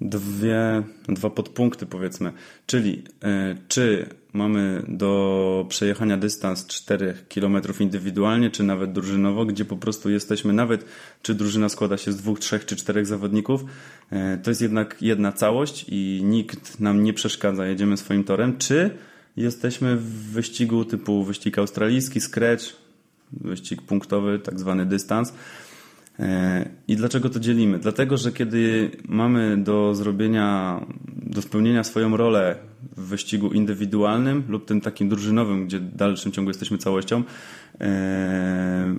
dwie, 0.00 0.82
dwa 1.08 1.30
podpunkty 1.30 1.86
powiedzmy. 1.86 2.32
Czyli 2.66 3.04
y, 3.52 3.56
czy 3.68 4.08
mamy 4.36 4.82
do 4.88 5.66
przejechania 5.68 6.16
dystans 6.16 6.66
4 6.66 7.14
km 7.34 7.62
indywidualnie, 7.80 8.50
czy 8.50 8.62
nawet 8.62 8.92
drużynowo, 8.92 9.44
gdzie 9.46 9.64
po 9.64 9.76
prostu 9.76 10.10
jesteśmy, 10.10 10.52
nawet 10.52 10.84
czy 11.22 11.34
drużyna 11.34 11.68
składa 11.68 11.96
się 11.96 12.12
z 12.12 12.16
dwóch, 12.16 12.38
trzech 12.38 12.64
czy 12.64 12.76
czterech 12.76 13.06
zawodników, 13.06 13.64
y, 14.12 14.16
to 14.42 14.50
jest 14.50 14.62
jednak 14.62 14.96
jedna 15.00 15.32
całość 15.32 15.84
i 15.88 16.20
nikt 16.24 16.80
nam 16.80 17.02
nie 17.02 17.12
przeszkadza, 17.12 17.66
jedziemy 17.66 17.96
swoim 17.96 18.24
torem, 18.24 18.58
czy 18.58 18.90
jesteśmy 19.36 19.96
w 19.96 20.32
wyścigu 20.32 20.84
typu 20.84 21.24
wyścig 21.24 21.58
australijski, 21.58 22.20
scratch, 22.20 22.64
wyścig 23.32 23.82
punktowy, 23.82 24.38
tak 24.38 24.60
zwany 24.60 24.86
dystans. 24.86 25.32
E, 26.18 26.68
I 26.88 26.96
dlaczego 26.96 27.30
to 27.30 27.40
dzielimy? 27.40 27.78
Dlatego, 27.78 28.16
że 28.16 28.32
kiedy 28.32 28.90
mamy 29.08 29.56
do 29.56 29.94
zrobienia, 29.94 30.80
do 31.16 31.42
spełnienia 31.42 31.84
swoją 31.84 32.16
rolę 32.16 32.56
w 32.96 33.08
wyścigu 33.08 33.52
indywidualnym 33.52 34.44
lub 34.48 34.64
tym 34.64 34.80
takim 34.80 35.08
drużynowym, 35.08 35.66
gdzie 35.66 35.78
w 35.78 35.96
dalszym 35.96 36.32
ciągu 36.32 36.50
jesteśmy 36.50 36.78
całością, 36.78 37.22
e, 37.80 38.94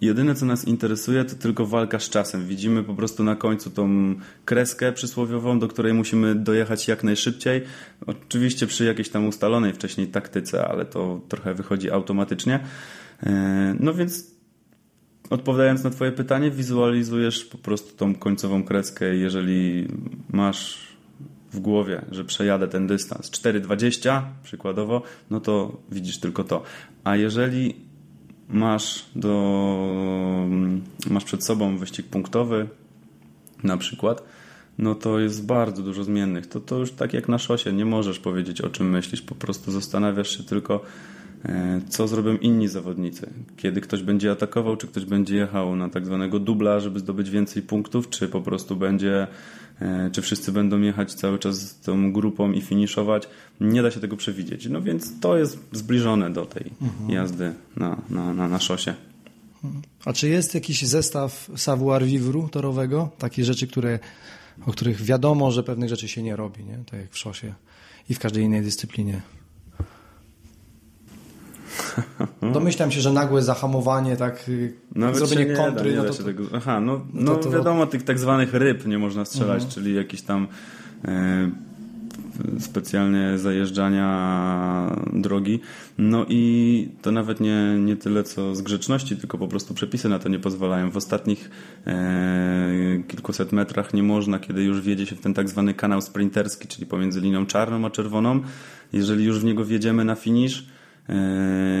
jedyne 0.00 0.34
co 0.34 0.46
nas 0.46 0.64
interesuje 0.64 1.24
to 1.24 1.34
tylko 1.34 1.66
walka 1.66 1.98
z 1.98 2.10
czasem. 2.10 2.46
Widzimy 2.46 2.82
po 2.82 2.94
prostu 2.94 3.24
na 3.24 3.36
końcu 3.36 3.70
tą 3.70 4.14
kreskę 4.44 4.92
przysłowiową, 4.92 5.58
do 5.58 5.68
której 5.68 5.94
musimy 5.94 6.34
dojechać 6.34 6.88
jak 6.88 7.04
najszybciej. 7.04 7.62
Oczywiście 8.06 8.66
przy 8.66 8.84
jakiejś 8.84 9.08
tam 9.08 9.26
ustalonej 9.26 9.72
wcześniej 9.72 10.06
taktyce, 10.06 10.68
ale 10.68 10.84
to 10.84 11.20
trochę 11.28 11.54
wychodzi 11.54 11.90
automatycznie. 11.90 12.60
E, 13.22 13.76
No 13.80 13.94
więc 13.94 14.34
Odpowiadając 15.30 15.84
na 15.84 15.90
Twoje 15.90 16.12
pytanie, 16.12 16.50
wizualizujesz 16.50 17.44
po 17.44 17.58
prostu 17.58 17.96
tą 17.96 18.14
końcową 18.14 18.64
kreskę. 18.64 19.16
Jeżeli 19.16 19.88
masz 20.32 20.93
w 21.54 21.60
głowie, 21.60 22.04
że 22.10 22.24
przejadę 22.24 22.68
ten 22.68 22.86
dystans 22.86 23.30
4,20 23.30 24.22
przykładowo, 24.42 25.02
no 25.30 25.40
to 25.40 25.76
widzisz 25.90 26.18
tylko 26.18 26.44
to. 26.44 26.62
A 27.04 27.16
jeżeli 27.16 27.74
masz, 28.48 29.04
do, 29.16 30.46
masz 31.10 31.24
przed 31.24 31.44
sobą 31.44 31.78
wyścig 31.78 32.06
punktowy, 32.06 32.68
na 33.62 33.76
przykład, 33.76 34.22
no 34.78 34.94
to 34.94 35.18
jest 35.18 35.46
bardzo 35.46 35.82
dużo 35.82 36.04
zmiennych. 36.04 36.46
To, 36.46 36.60
to 36.60 36.78
już 36.78 36.92
tak 36.92 37.12
jak 37.12 37.28
na 37.28 37.38
szosie, 37.38 37.72
nie 37.72 37.84
możesz 37.84 38.18
powiedzieć 38.18 38.60
o 38.60 38.70
czym 38.70 38.90
myślisz, 38.90 39.22
po 39.22 39.34
prostu 39.34 39.72
zastanawiasz 39.72 40.36
się 40.36 40.44
tylko, 40.44 40.80
co 41.88 42.08
zrobią 42.08 42.36
inni 42.36 42.68
zawodnicy. 42.68 43.30
Kiedy 43.56 43.80
ktoś 43.80 44.02
będzie 44.02 44.30
atakował, 44.30 44.76
czy 44.76 44.86
ktoś 44.86 45.04
będzie 45.04 45.36
jechał 45.36 45.76
na 45.76 45.88
tak 45.88 46.06
zwanego 46.06 46.38
dubla, 46.38 46.80
żeby 46.80 47.00
zdobyć 47.00 47.30
więcej 47.30 47.62
punktów, 47.62 48.08
czy 48.08 48.28
po 48.28 48.40
prostu 48.40 48.76
będzie, 48.76 49.26
e, 49.80 50.10
czy 50.12 50.22
wszyscy 50.22 50.52
będą 50.52 50.80
jechać 50.80 51.14
cały 51.14 51.38
czas 51.38 51.60
z 51.60 51.80
tą 51.80 52.12
grupą 52.12 52.52
i 52.52 52.60
finiszować. 52.60 53.28
Nie 53.60 53.82
da 53.82 53.90
się 53.90 54.00
tego 54.00 54.16
przewidzieć. 54.16 54.66
No 54.68 54.82
więc 54.82 55.20
to 55.20 55.38
jest 55.38 55.58
zbliżone 55.72 56.32
do 56.32 56.46
tej 56.46 56.70
jazdy 57.08 57.54
na, 57.76 58.02
na, 58.10 58.34
na, 58.34 58.48
na 58.48 58.60
szosie. 58.60 58.94
A 60.04 60.12
czy 60.12 60.28
jest 60.28 60.54
jakiś 60.54 60.82
zestaw 60.82 61.50
savoir-vivre 61.56 62.48
torowego? 62.48 63.10
Takie 63.18 63.44
rzeczy, 63.44 63.66
które, 63.66 63.98
o 64.66 64.72
których 64.72 65.02
wiadomo, 65.02 65.50
że 65.50 65.62
pewnych 65.62 65.88
rzeczy 65.88 66.08
się 66.08 66.22
nie 66.22 66.36
robi, 66.36 66.64
nie? 66.64 66.78
tak 66.90 67.00
jak 67.00 67.10
w 67.10 67.18
szosie 67.18 67.54
i 68.08 68.14
w 68.14 68.18
każdej 68.18 68.44
innej 68.44 68.62
dyscyplinie. 68.62 69.22
Domyślam 72.54 72.90
się, 72.90 73.00
że 73.00 73.12
nagłe 73.12 73.42
zahamowanie, 73.42 74.16
tak, 74.16 74.48
y, 74.48 74.72
Nawet 74.94 75.16
zrobienie 75.16 75.50
nie 75.50 75.56
kontry, 75.56 75.90
da, 75.90 76.02
nie 76.02 76.08
no 76.08 76.14
to, 76.14 76.24
tego... 76.24 76.44
Aha, 76.54 76.80
no, 76.80 77.00
no 77.14 77.36
to- 77.36 77.42
to- 77.42 77.50
wiadomo, 77.50 77.86
tych 77.86 78.02
tak 78.02 78.18
zwanych 78.18 78.54
ryb 78.54 78.86
nie 78.86 78.98
można 78.98 79.24
strzelać, 79.24 79.66
czyli 79.66 79.94
jakieś 79.94 80.22
tam 80.22 80.48
e, 81.04 81.50
specjalnie 82.60 83.38
zajeżdżania 83.38 84.96
drogi. 85.12 85.60
No 85.98 86.26
i 86.28 86.88
to 87.02 87.12
nawet 87.12 87.40
nie, 87.40 87.76
nie 87.78 87.96
tyle 87.96 88.24
co 88.24 88.54
z 88.54 88.62
grzeczności, 88.62 89.16
tylko 89.16 89.38
po 89.38 89.48
prostu 89.48 89.74
przepisy 89.74 90.08
na 90.08 90.18
to 90.18 90.28
nie 90.28 90.38
pozwalają. 90.38 90.90
W 90.90 90.96
ostatnich 90.96 91.50
e, 91.86 93.02
kilkuset 93.08 93.52
metrach 93.52 93.94
nie 93.94 94.02
można, 94.02 94.38
kiedy 94.38 94.62
już 94.62 94.80
wjedzie 94.80 95.06
się 95.06 95.16
w 95.16 95.20
ten 95.20 95.34
tak 95.34 95.48
zwany 95.48 95.74
kanał 95.74 96.00
sprinterski, 96.00 96.68
czyli 96.68 96.86
pomiędzy 96.86 97.20
linią 97.20 97.46
czarną 97.46 97.86
a 97.86 97.90
czerwoną. 97.90 98.40
Jeżeli 98.92 99.24
już 99.24 99.40
w 99.40 99.44
niego 99.44 99.64
wjedziemy 99.64 100.04
na 100.04 100.14
finish, 100.14 100.60
e, 100.60 100.73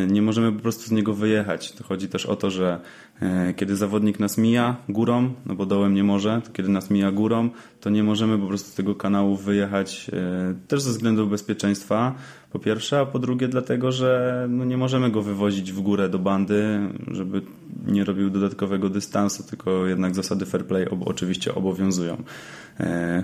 nie 0.08 0.22
możemy 0.22 0.52
po 0.52 0.62
prostu 0.62 0.82
z 0.82 0.90
niego 0.90 1.14
wyjechać. 1.14 1.72
To 1.72 1.84
chodzi 1.84 2.08
też 2.08 2.26
o 2.26 2.36
to, 2.36 2.50
że 2.50 2.80
e, 3.22 3.54
kiedy 3.54 3.76
zawodnik 3.76 4.20
nas 4.20 4.38
mija 4.38 4.76
górą, 4.88 5.34
no 5.46 5.54
bo 5.54 5.66
dołem 5.66 5.94
nie 5.94 6.04
może, 6.04 6.42
to 6.44 6.52
kiedy 6.52 6.68
nas 6.68 6.90
mija 6.90 7.12
górą, 7.12 7.50
to 7.80 7.90
nie 7.90 8.02
możemy 8.02 8.38
po 8.38 8.46
prostu 8.46 8.70
z 8.70 8.74
tego 8.74 8.94
kanału 8.94 9.36
wyjechać 9.36 10.10
e, 10.12 10.54
też 10.68 10.82
ze 10.82 10.90
względu 10.90 11.26
bezpieczeństwa, 11.26 12.14
po 12.52 12.58
pierwsze, 12.58 13.00
a 13.00 13.06
po 13.06 13.18
drugie 13.18 13.48
dlatego, 13.48 13.92
że 13.92 14.46
no 14.50 14.64
nie 14.64 14.76
możemy 14.76 15.10
go 15.10 15.22
wywozić 15.22 15.72
w 15.72 15.80
górę 15.80 16.08
do 16.08 16.18
bandy, 16.18 16.78
żeby 17.10 17.42
nie 17.86 18.04
robił 18.04 18.30
dodatkowego 18.30 18.88
dystansu, 18.88 19.42
tylko 19.42 19.86
jednak 19.86 20.14
zasady 20.14 20.46
fair 20.46 20.66
play 20.66 20.88
ob 20.88 21.00
oczywiście 21.04 21.54
obowiązują. 21.54 22.22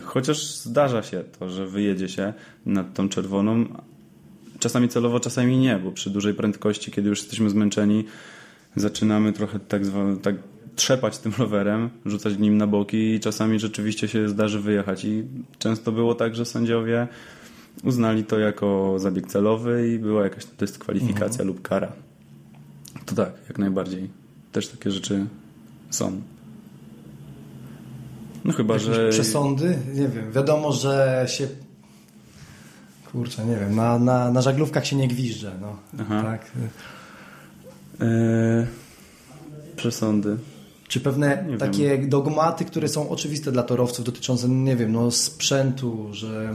Chociaż 0.04 0.54
zdarza 0.54 1.02
się 1.02 1.24
to, 1.38 1.48
że 1.48 1.66
wyjedzie 1.66 2.08
się 2.08 2.32
nad 2.66 2.94
tą 2.94 3.08
czerwoną, 3.08 3.64
czasami 4.60 4.88
celowo, 4.88 5.20
czasami 5.20 5.58
nie, 5.58 5.78
bo 5.78 5.92
przy 5.92 6.10
dużej 6.10 6.34
prędkości, 6.34 6.90
kiedy 6.90 7.08
już 7.08 7.18
jesteśmy 7.18 7.50
zmęczeni, 7.50 8.04
zaczynamy 8.76 9.32
trochę 9.32 9.58
tak, 9.58 9.82
tak 10.22 10.34
trzepać 10.76 11.18
tym 11.18 11.32
rowerem, 11.38 11.90
rzucać 12.06 12.38
nim 12.38 12.56
na 12.56 12.66
boki 12.66 13.14
i 13.14 13.20
czasami 13.20 13.58
rzeczywiście 13.58 14.08
się 14.08 14.28
zdarzy 14.28 14.60
wyjechać. 14.60 15.04
I 15.04 15.24
często 15.58 15.92
było 15.92 16.14
tak, 16.14 16.34
że 16.34 16.44
sędziowie 16.44 17.08
uznali 17.84 18.24
to 18.24 18.38
jako 18.38 18.94
zabieg 18.98 19.26
celowy 19.26 19.88
i 19.88 19.98
była 19.98 20.24
jakaś 20.24 20.44
dyskwalifikacja 20.46 21.42
mhm. 21.42 21.48
lub 21.48 21.62
kara. 21.62 21.92
To 23.06 23.14
tak, 23.14 23.32
jak 23.48 23.58
najbardziej. 23.58 24.10
Też 24.52 24.68
takie 24.68 24.90
rzeczy 24.90 25.26
są. 25.90 26.20
No 28.44 28.52
chyba, 28.52 28.74
Jakieś 28.74 28.88
że... 28.88 29.10
Przesądy? 29.10 29.78
Nie 29.94 30.08
wiem. 30.08 30.32
Wiadomo, 30.32 30.72
że 30.72 31.26
się 31.28 31.48
Kurczę, 33.12 33.44
nie 33.44 33.56
wiem, 33.56 33.76
na, 33.76 33.98
na, 33.98 34.30
na 34.30 34.42
żaglówkach 34.42 34.86
się 34.86 34.96
nie 34.96 35.08
gwizdże, 35.08 35.52
no. 35.60 35.76
Aha. 36.00 36.22
Tak. 36.22 36.50
Eee, 38.00 38.66
przesądy. 39.76 40.36
Czy 40.88 41.00
pewne 41.00 41.44
nie 41.48 41.58
takie 41.58 41.98
wiem. 41.98 42.08
dogmaty, 42.08 42.64
które 42.64 42.88
są 42.88 43.08
oczywiste 43.08 43.52
dla 43.52 43.62
torowców 43.62 44.04
dotyczące, 44.04 44.48
nie 44.48 44.76
wiem, 44.76 44.92
no 44.92 45.10
sprzętu, 45.10 46.08
że 46.12 46.54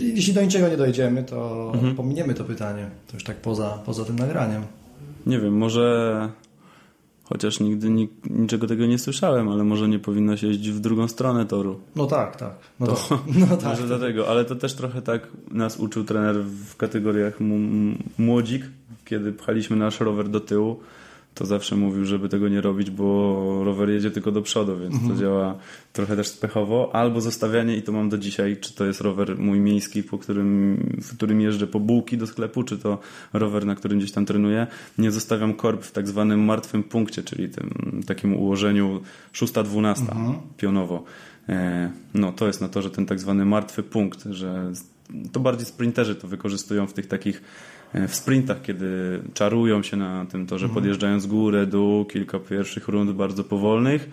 jeśli 0.00 0.34
do 0.34 0.42
niczego 0.42 0.68
nie 0.68 0.76
dojdziemy, 0.76 1.24
to 1.24 1.70
mhm. 1.74 1.96
pominiemy 1.96 2.34
to 2.34 2.44
pytanie. 2.44 2.90
To 3.06 3.16
już 3.16 3.24
tak 3.24 3.36
poza, 3.36 3.78
poza 3.86 4.04
tym 4.04 4.18
nagraniem. 4.18 4.62
Nie 5.26 5.40
wiem, 5.40 5.56
może 5.56 6.28
Chociaż 7.24 7.60
nigdy 7.60 8.08
niczego 8.30 8.66
tego 8.66 8.86
nie 8.86 8.98
słyszałem, 8.98 9.48
ale 9.48 9.64
może 9.64 9.88
nie 9.88 9.98
powinno 9.98 10.36
się 10.36 10.46
jeździć 10.46 10.72
w 10.72 10.80
drugą 10.80 11.08
stronę 11.08 11.46
toru. 11.46 11.80
No 11.96 12.06
tak, 12.06 12.36
tak. 12.36 12.54
No, 12.80 12.86
to, 12.86 12.94
to 12.94 13.18
no 13.40 13.56
tak. 13.56 13.64
Może 13.64 13.86
dlatego, 13.86 14.28
ale 14.28 14.44
to 14.44 14.56
też 14.56 14.74
trochę 14.74 15.02
tak 15.02 15.28
nas 15.50 15.76
uczył 15.76 16.04
trener 16.04 16.36
w 16.44 16.76
kategoriach 16.76 17.38
młodzik, 18.18 18.64
kiedy 19.04 19.32
pchaliśmy 19.32 19.76
nasz 19.76 20.00
rower 20.00 20.28
do 20.28 20.40
tyłu 20.40 20.80
to 21.34 21.46
zawsze 21.46 21.76
mówił, 21.76 22.04
żeby 22.04 22.28
tego 22.28 22.48
nie 22.48 22.60
robić, 22.60 22.90
bo 22.90 23.64
rower 23.64 23.90
jedzie 23.90 24.10
tylko 24.10 24.32
do 24.32 24.42
przodu, 24.42 24.78
więc 24.78 24.94
mhm. 24.94 25.12
to 25.12 25.20
działa 25.20 25.58
trochę 25.92 26.16
też 26.16 26.28
spechowo. 26.28 26.90
Albo 26.94 27.20
zostawianie, 27.20 27.76
i 27.76 27.82
to 27.82 27.92
mam 27.92 28.08
do 28.08 28.18
dzisiaj, 28.18 28.56
czy 28.56 28.74
to 28.74 28.84
jest 28.84 29.00
rower 29.00 29.38
mój 29.38 29.60
miejski, 29.60 30.02
po 30.02 30.18
którym, 30.18 30.76
w 31.02 31.16
którym 31.16 31.40
jeżdżę 31.40 31.66
po 31.66 31.80
bułki 31.80 32.18
do 32.18 32.26
sklepu, 32.26 32.62
czy 32.62 32.78
to 32.78 32.98
rower, 33.32 33.66
na 33.66 33.74
którym 33.74 33.98
gdzieś 33.98 34.12
tam 34.12 34.26
trenuję. 34.26 34.66
Nie 34.98 35.10
zostawiam 35.10 35.54
korb 35.54 35.84
w 35.84 35.92
tak 35.92 36.08
zwanym 36.08 36.44
martwym 36.44 36.82
punkcie, 36.82 37.22
czyli 37.22 37.48
tym 37.48 38.00
takim 38.06 38.34
ułożeniu 38.34 39.00
6-12 39.32 40.00
mhm. 40.00 40.34
pionowo. 40.56 41.04
E, 41.48 41.90
no 42.14 42.32
to 42.32 42.46
jest 42.46 42.60
na 42.60 42.68
to, 42.68 42.82
że 42.82 42.90
ten 42.90 43.06
tak 43.06 43.20
zwany 43.20 43.44
martwy 43.44 43.82
punkt, 43.82 44.24
że 44.30 44.72
to 45.32 45.40
bardziej 45.40 45.66
sprinterzy 45.66 46.14
to 46.14 46.28
wykorzystują 46.28 46.86
w 46.86 46.92
tych 46.92 47.06
takich 47.06 47.42
E, 47.94 48.08
w 48.08 48.14
sprintach, 48.14 48.62
kiedy 48.62 49.22
czarują 49.34 49.82
się 49.82 49.96
na 49.96 50.26
tym 50.26 50.46
torze, 50.46 50.66
mhm. 50.66 50.74
podjeżdżając 50.74 51.26
górę, 51.26 51.66
dół, 51.66 52.04
kilka 52.04 52.38
pierwszych 52.38 52.88
rund 52.88 53.12
bardzo 53.12 53.44
powolnych. 53.44 54.08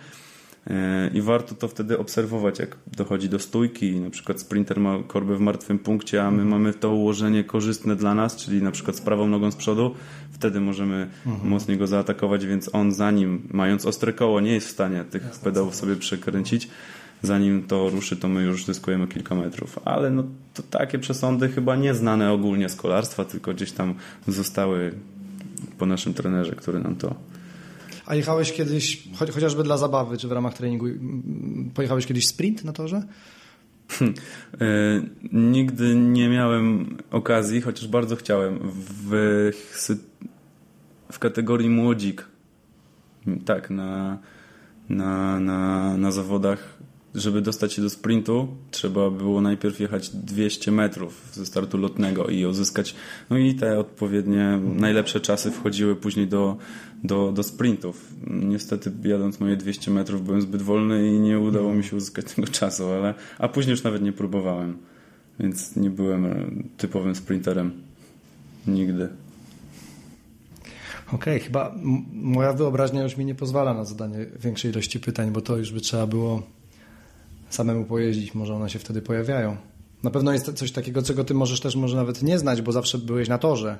E, 0.66 1.10
I 1.14 1.22
warto 1.22 1.54
to 1.54 1.68
wtedy 1.68 1.98
obserwować, 1.98 2.58
jak 2.58 2.76
dochodzi 2.96 3.28
do 3.28 3.38
stójki. 3.38 4.00
Na 4.00 4.10
przykład 4.10 4.40
sprinter 4.40 4.80
ma 4.80 4.98
korbę 5.06 5.36
w 5.36 5.40
martwym 5.40 5.78
punkcie, 5.78 6.22
a 6.22 6.30
my 6.30 6.42
mhm. 6.42 6.48
mamy 6.48 6.74
to 6.74 6.90
ułożenie 6.90 7.44
korzystne 7.44 7.96
dla 7.96 8.14
nas, 8.14 8.36
czyli 8.36 8.62
na 8.62 8.70
przykład 8.70 8.96
z 8.96 9.00
prawą 9.00 9.28
nogą 9.28 9.50
z 9.50 9.56
przodu. 9.56 9.94
Wtedy 10.32 10.60
możemy 10.60 11.08
mhm. 11.26 11.50
mocniej 11.50 11.78
go 11.78 11.86
zaatakować, 11.86 12.46
więc 12.46 12.74
on 12.74 12.92
zanim, 12.92 13.48
mając 13.50 13.86
ostre 13.86 14.12
koło, 14.12 14.40
nie 14.40 14.52
jest 14.54 14.66
w 14.66 14.70
stanie 14.70 15.04
tych 15.04 15.22
pedałów 15.22 15.74
sobie 15.74 15.96
przekręcić 15.96 16.68
zanim 17.22 17.62
to 17.62 17.90
ruszy, 17.90 18.16
to 18.16 18.28
my 18.28 18.42
już 18.42 18.64
zyskujemy 18.64 19.06
kilka 19.06 19.34
metrów. 19.34 19.78
Ale 19.84 20.10
no, 20.10 20.24
to 20.54 20.62
takie 20.62 20.98
przesądy 20.98 21.48
chyba 21.48 21.76
nie 21.76 21.94
znane 21.94 22.32
ogólnie 22.32 22.68
z 22.68 22.76
kolarstwa, 22.76 23.24
tylko 23.24 23.54
gdzieś 23.54 23.72
tam 23.72 23.94
zostały 24.28 24.94
po 25.78 25.86
naszym 25.86 26.14
trenerze, 26.14 26.52
który 26.52 26.80
nam 26.80 26.96
to 26.96 27.14
a 28.06 28.14
jechałeś 28.14 28.52
kiedyś, 28.52 29.08
cho 29.18 29.32
chociażby 29.32 29.62
dla 29.62 29.76
zabawy, 29.76 30.18
czy 30.18 30.28
w 30.28 30.32
ramach 30.32 30.54
treningu, 30.54 30.86
pojechałeś 31.74 32.06
kiedyś 32.06 32.26
sprint 32.26 32.64
na 32.64 32.72
torze? 32.72 33.02
Hmm. 33.88 34.14
E, 34.60 35.02
nigdy 35.32 35.94
nie 35.94 36.28
miałem 36.28 36.96
okazji, 37.10 37.60
chociaż 37.60 37.88
bardzo 37.88 38.16
chciałem. 38.16 38.58
W, 38.62 39.50
w 41.12 41.18
kategorii 41.18 41.68
młodzik, 41.68 42.26
tak, 43.44 43.70
na, 43.70 44.18
na, 44.88 45.40
na, 45.40 45.96
na 45.96 46.12
zawodach 46.12 46.78
żeby 47.14 47.42
dostać 47.42 47.72
się 47.72 47.82
do 47.82 47.90
sprintu, 47.90 48.48
trzeba 48.70 49.10
było 49.10 49.40
najpierw 49.40 49.80
jechać 49.80 50.08
200 50.10 50.72
metrów 50.72 51.28
ze 51.32 51.46
startu 51.46 51.78
lotnego 51.78 52.26
i 52.26 52.46
uzyskać, 52.46 52.94
no 53.30 53.38
i 53.38 53.54
te 53.54 53.78
odpowiednie, 53.78 54.60
najlepsze 54.62 55.20
czasy 55.20 55.50
wchodziły 55.50 55.96
później 55.96 56.28
do, 56.28 56.56
do, 57.04 57.32
do 57.32 57.42
sprintów. 57.42 58.14
Niestety 58.26 58.92
jadąc 59.04 59.40
moje 59.40 59.56
200 59.56 59.90
metrów 59.90 60.24
byłem 60.24 60.42
zbyt 60.42 60.62
wolny 60.62 61.08
i 61.08 61.20
nie 61.20 61.38
udało 61.38 61.74
mi 61.74 61.84
się 61.84 61.96
uzyskać 61.96 62.34
tego 62.34 62.48
czasu, 62.48 62.88
ale, 62.88 63.14
a 63.38 63.48
później 63.48 63.70
już 63.70 63.82
nawet 63.82 64.02
nie 64.02 64.12
próbowałem, 64.12 64.78
więc 65.40 65.76
nie 65.76 65.90
byłem 65.90 66.26
e, 66.26 66.50
typowym 66.76 67.14
sprinterem. 67.14 67.72
Nigdy. 68.66 69.08
Okej, 71.06 71.36
okay, 71.36 71.40
chyba 71.40 71.74
moja 72.12 72.52
wyobraźnia 72.52 73.02
już 73.02 73.16
mi 73.16 73.24
nie 73.24 73.34
pozwala 73.34 73.74
na 73.74 73.84
zadanie 73.84 74.26
większej 74.40 74.70
ilości 74.70 75.00
pytań, 75.00 75.30
bo 75.30 75.40
to 75.40 75.56
już 75.56 75.72
by 75.72 75.80
trzeba 75.80 76.06
było 76.06 76.42
samemu 77.54 77.84
pojeździć, 77.84 78.34
może 78.34 78.54
one 78.54 78.70
się 78.70 78.78
wtedy 78.78 79.02
pojawiają. 79.02 79.56
Na 80.02 80.10
pewno 80.10 80.32
jest 80.32 80.52
coś 80.52 80.72
takiego, 80.72 81.02
czego 81.02 81.24
ty 81.24 81.34
możesz 81.34 81.60
też 81.60 81.76
może 81.76 81.96
nawet 81.96 82.22
nie 82.22 82.38
znać, 82.38 82.62
bo 82.62 82.72
zawsze 82.72 82.98
byłeś 82.98 83.28
na 83.28 83.38
torze. 83.38 83.78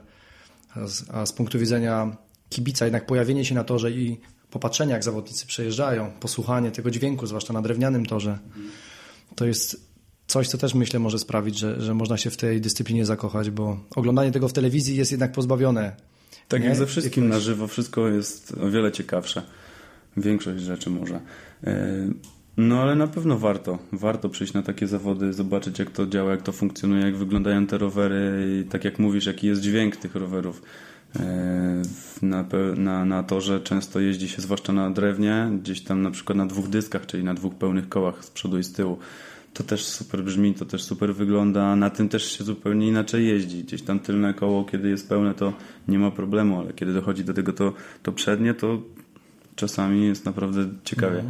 A 0.75 0.87
z, 0.87 1.11
a 1.11 1.27
z 1.27 1.33
punktu 1.33 1.59
widzenia 1.59 2.17
kibica 2.49 2.85
jednak 2.85 3.07
pojawienie 3.07 3.45
się 3.45 3.55
na 3.55 3.65
torze 3.65 3.91
i 3.91 4.21
popatrzenie, 4.51 4.93
jak 4.93 5.05
zawodnicy 5.05 5.47
przejeżdżają, 5.47 6.11
posłuchanie 6.21 6.71
tego 6.71 6.91
dźwięku, 6.91 7.27
zwłaszcza 7.27 7.53
na 7.53 7.63
drewnianym 7.63 8.07
torze, 8.07 8.39
to 9.35 9.47
jest 9.47 9.93
coś, 10.27 10.49
co 10.49 10.59
też 10.59 10.75
myślę 10.75 11.01
może 11.01 11.19
sprawić, 11.19 11.59
że, 11.59 11.81
że 11.81 11.95
można 11.95 12.17
się 12.17 12.31
w 12.31 12.37
tej 12.37 12.61
dyscyplinie 12.61 13.07
zakochać, 13.07 13.51
bo 13.51 13.81
oglądanie 13.97 14.33
tego 14.33 14.49
w 14.49 14.53
telewizji 14.53 14.97
jest 14.97 15.11
jednak 15.11 15.33
pozbawione. 15.33 15.97
Tak 16.49 16.63
nie? 16.63 16.69
jak 16.69 16.77
ze 16.77 16.87
wszystkim 16.87 17.29
na 17.29 17.41
żywo, 17.41 17.67
wszystko 17.67 18.09
jest 18.09 18.55
o 18.61 18.71
wiele 18.71 18.93
ciekawsze. 18.93 19.43
Większość 20.17 20.63
rzeczy 20.63 20.91
może. 20.91 21.21
E, 22.59 22.61
no 22.61 22.83
ale 22.83 22.95
na 22.95 23.07
pewno 23.07 23.39
warto. 23.39 23.79
Warto 23.93 24.29
przyjść 24.29 24.53
na 24.53 24.63
takie 24.63 24.87
zawody, 24.87 25.33
zobaczyć 25.33 25.79
jak 25.79 25.91
to 25.91 26.07
działa, 26.07 26.31
jak 26.31 26.43
to 26.43 26.53
funkcjonuje, 26.53 27.03
jak 27.03 27.17
wyglądają 27.17 27.67
te 27.67 27.79
rowery 27.79 28.47
i 28.61 28.69
tak 28.69 28.85
jak 28.85 28.99
mówisz, 28.99 29.27
jaki 29.27 29.47
jest 29.47 29.61
dźwięk 29.61 29.97
tych 29.97 30.15
rowerów. 30.15 30.63
E, 31.21 31.83
na, 32.23 32.45
na, 32.77 33.05
na 33.05 33.23
torze 33.23 33.61
często 33.61 34.01
jeździ 34.01 34.29
się 34.29 34.43
zwłaszcza 34.43 34.73
na 34.73 34.91
drewnie, 34.91 35.51
gdzieś 35.63 35.81
tam 35.81 36.03
na 36.03 36.11
przykład 36.11 36.39
na 36.39 36.47
dwóch 36.47 36.69
dyskach, 36.69 37.07
czyli 37.07 37.25
na 37.25 37.35
dwóch 37.35 37.55
pełnych 37.55 37.89
kołach 37.89 38.25
z 38.25 38.31
przodu 38.31 38.59
i 38.59 38.65
z 38.65 38.73
tyłu. 38.73 38.99
To 39.55 39.63
też 39.63 39.85
super 39.85 40.25
brzmi, 40.25 40.55
to 40.55 40.65
też 40.65 40.83
super 40.83 41.15
wygląda. 41.15 41.77
Na 41.77 41.91
tym 41.91 42.09
też 42.09 42.39
się 42.39 42.45
zupełnie 42.45 42.89
inaczej 42.89 43.27
jeździ. 43.27 43.65
Gdzieś 43.65 43.83
tam 43.83 44.01
tylne 44.01 44.35
koło, 44.35 44.65
kiedy 44.65 44.89
jest 44.89 45.09
pełne, 45.09 45.35
to 45.35 45.53
nie 45.89 45.99
ma 45.99 46.11
problemu, 46.11 46.61
ale 46.61 46.73
kiedy 46.73 46.93
dochodzi 46.93 47.25
do 47.25 47.35
tego 47.35 47.53
to, 47.53 47.73
to 48.03 48.13
przednie, 48.13 48.55
to 48.55 48.83
czasami 49.57 50.07
jest 50.07 50.25
naprawdę 50.25 50.69
ciekawie. 50.85 51.25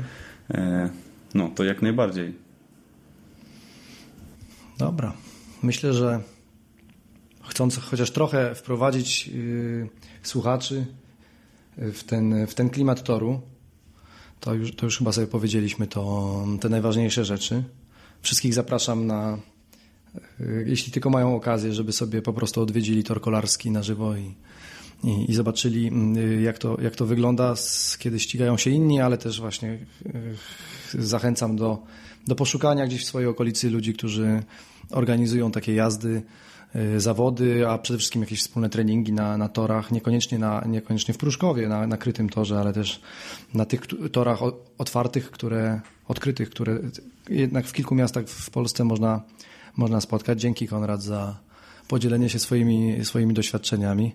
No. 0.49 0.59
No, 1.35 1.49
to 1.49 1.65
jak 1.65 1.83
najbardziej. 1.83 2.35
Dobra. 4.79 5.13
Myślę, 5.63 5.93
że 5.93 6.21
chcąc 7.43 7.77
chociaż 7.77 8.11
trochę 8.11 8.55
wprowadzić 8.55 9.27
yy, 9.27 9.89
słuchaczy 10.23 10.87
w 11.77 12.05
ten, 12.05 12.47
w 12.47 12.55
ten 12.55 12.71
klimat 12.71 13.03
toru, 13.03 13.41
to 14.41 14.55
już, 14.55 14.77
to 14.77 14.87
już 14.87 14.99
chyba 14.99 15.13
sobie 15.13 15.27
powiedzieliśmy 15.27 15.87
to, 15.87 16.45
te 16.61 16.69
najważniejsze 16.69 17.25
rzeczy. 17.25 17.65
Wszystkich 18.23 18.55
zapraszam 18.55 19.07
na, 19.07 19.39
yy, 20.41 20.65
jeśli 20.67 20.93
tylko 20.93 21.11
mają 21.11 21.37
okazję, 21.37 21.73
żeby 21.73 21.93
sobie 21.93 22.23
po 22.23 22.33
prostu 22.33 22.61
odwiedzili 22.61 23.05
tor 23.05 23.21
kolarski 23.21 23.71
na 23.71 23.83
żywo 23.83 24.17
i, 24.17 24.35
i, 25.05 25.31
i 25.31 25.35
zobaczyli, 25.35 25.91
yy, 26.15 26.43
jak 26.43 26.59
to, 26.59 26.81
jak 26.81 26.97
to 26.97 27.07
wygląda, 27.07 27.55
kiedy 27.99 28.21
ścigają 28.21 28.57
się 28.57 28.71
inni, 28.71 29.01
ale 29.01 29.19
też 29.19 29.41
właśnie 29.41 29.79
yy, 30.95 31.05
zachęcam 31.05 31.57
do, 31.57 31.79
do 32.27 32.35
poszukania 32.35 32.87
gdzieś 32.87 33.03
w 33.03 33.07
swojej 33.07 33.29
okolicy 33.29 33.71
ludzi, 33.71 33.95
którzy 33.95 34.43
organizują 34.91 35.51
takie 35.51 35.75
jazdy, 35.75 36.23
y, 36.77 37.01
zawody, 37.01 37.69
a 37.69 37.79
przede 37.79 37.99
wszystkim 37.99 38.23
jakieś 38.23 38.41
wspólne 38.41 38.69
treningi 38.69 39.13
na, 39.13 39.37
na 39.37 39.49
torach, 39.49 39.93
niekoniecznie, 39.93 40.39
na, 40.39 40.65
niekoniecznie 40.67 41.15
w 41.15 41.19
Pruszkowie, 41.19 41.69
na, 41.69 41.87
na 41.87 41.97
krytym 41.97 42.29
torze, 42.29 42.61
ale 42.61 42.73
też 42.73 43.01
na 43.55 43.65
tych 43.65 43.81
torach 44.13 44.39
otwartych, 44.79 45.31
które, 45.31 45.81
odkrytych, 46.09 46.51
które 46.51 46.79
jednak 47.29 47.67
w 47.67 47.73
kilku 47.73 47.95
miastach 47.95 48.27
w 48.27 48.51
Polsce 48.51 48.85
można, 48.85 49.23
można 49.77 50.01
spotkać. 50.01 50.41
Dzięki 50.41 50.69
Konrad 50.69 51.03
za 51.03 51.39
podzielenie 51.89 52.29
się 52.29 52.39
swoimi, 52.39 53.05
swoimi 53.05 53.35
doświadczeniami. 53.35 54.13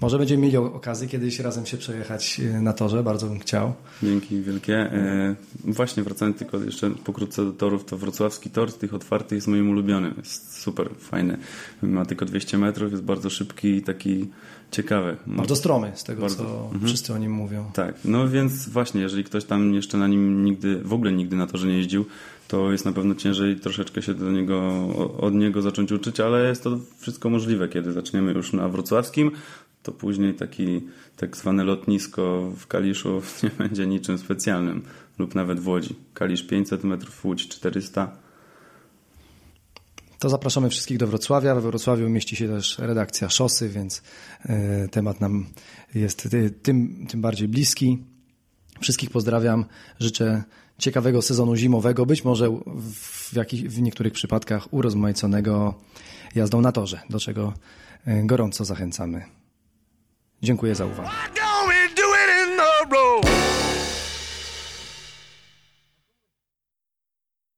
Może 0.00 0.18
będziemy 0.18 0.42
mieli 0.42 0.56
okazję 0.56 1.08
kiedyś 1.08 1.38
razem 1.40 1.66
się 1.66 1.76
przejechać 1.76 2.40
y, 2.40 2.62
na 2.62 2.72
torze, 2.72 3.02
bardzo 3.02 3.26
bym 3.26 3.38
chciał. 3.38 3.72
Dzięki 4.02 4.42
wielkie. 4.42 4.76
E, 4.76 5.34
właśnie 5.64 6.02
wracając 6.02 6.36
tylko 6.36 6.58
jeszcze 6.58 6.90
pokrótce 6.90 7.44
do 7.44 7.52
torów, 7.52 7.84
to 7.84 7.96
wrocławski 7.96 8.50
tor 8.50 8.72
z 8.72 8.76
tych 8.76 8.94
otwartych 8.94 9.36
jest 9.36 9.48
moim 9.48 9.70
ulubionym. 9.70 10.14
Jest 10.18 10.60
super, 10.60 10.90
fajny. 10.98 11.38
Ma 11.82 12.04
tylko 12.04 12.24
200 12.24 12.58
metrów, 12.58 12.90
jest 12.90 13.02
bardzo 13.02 13.30
szybki 13.30 13.68
i 13.68 13.82
taki 13.82 14.26
ciekawy. 14.70 15.16
Bardzo 15.26 15.56
stromy, 15.56 15.92
z 15.94 16.04
tego 16.04 16.20
Bardzo. 16.20 16.44
co 16.44 16.86
wszyscy 16.86 17.14
o 17.14 17.18
nim 17.18 17.32
mówią. 17.32 17.70
Tak, 17.74 17.94
no 18.04 18.28
więc 18.28 18.68
właśnie, 18.68 19.00
jeżeli 19.00 19.24
ktoś 19.24 19.44
tam 19.44 19.74
jeszcze 19.74 19.98
na 19.98 20.08
nim 20.08 20.44
nigdy, 20.44 20.80
w 20.84 20.92
ogóle 20.92 21.12
nigdy 21.12 21.36
na 21.36 21.46
torze 21.46 21.66
nie 21.66 21.76
jeździł, 21.76 22.04
to 22.48 22.72
jest 22.72 22.84
na 22.84 22.92
pewno 22.92 23.14
ciężej 23.14 23.56
troszeczkę 23.56 24.02
się 24.02 24.14
do 24.14 24.30
niego, 24.30 24.88
od 25.18 25.34
niego 25.34 25.62
zacząć 25.62 25.92
uczyć, 25.92 26.20
ale 26.20 26.48
jest 26.48 26.64
to 26.64 26.78
wszystko 26.98 27.30
możliwe, 27.30 27.68
kiedy 27.68 27.92
zaczniemy 27.92 28.32
już 28.32 28.52
na 28.52 28.68
wrocławskim, 28.68 29.30
to 29.88 29.92
później 29.92 30.34
taki 30.34 30.80
tak 31.16 31.36
zwane 31.36 31.64
lotnisko 31.64 32.50
w 32.56 32.66
Kaliszu 32.66 33.22
nie 33.42 33.50
będzie 33.50 33.86
niczym 33.86 34.18
specjalnym, 34.18 34.82
lub 35.18 35.34
nawet 35.34 35.60
w 35.60 35.68
Łodzi. 35.68 35.94
Kalisz 36.14 36.42
500 36.46 36.84
metrów, 36.84 37.24
Łódź 37.24 37.48
400. 37.48 38.16
To 40.18 40.28
zapraszamy 40.28 40.70
wszystkich 40.70 40.98
do 40.98 41.06
Wrocławia. 41.06 41.54
We 41.54 41.60
Wrocławiu 41.60 42.08
mieści 42.08 42.36
się 42.36 42.48
też 42.48 42.78
redakcja 42.78 43.28
Szosy, 43.28 43.68
więc 43.68 44.02
e, 44.44 44.88
temat 44.88 45.20
nam 45.20 45.46
jest 45.94 46.30
ty- 46.30 46.50
tym, 46.50 47.06
tym 47.06 47.20
bardziej 47.20 47.48
bliski. 47.48 47.98
Wszystkich 48.80 49.10
pozdrawiam. 49.10 49.64
Życzę 50.00 50.42
ciekawego 50.78 51.22
sezonu 51.22 51.56
zimowego, 51.56 52.06
być 52.06 52.24
może 52.24 52.60
w, 52.92 53.36
jakich, 53.36 53.70
w 53.70 53.80
niektórych 53.82 54.12
przypadkach 54.12 54.72
urozmaiconego 54.72 55.74
jazdą 56.34 56.60
na 56.60 56.72
torze, 56.72 57.00
do 57.10 57.20
czego 57.20 57.54
e, 58.06 58.26
gorąco 58.26 58.64
zachęcamy. 58.64 59.37
Dziękuję 60.42 60.74
za 60.74 60.86
uwagę. 60.86 61.37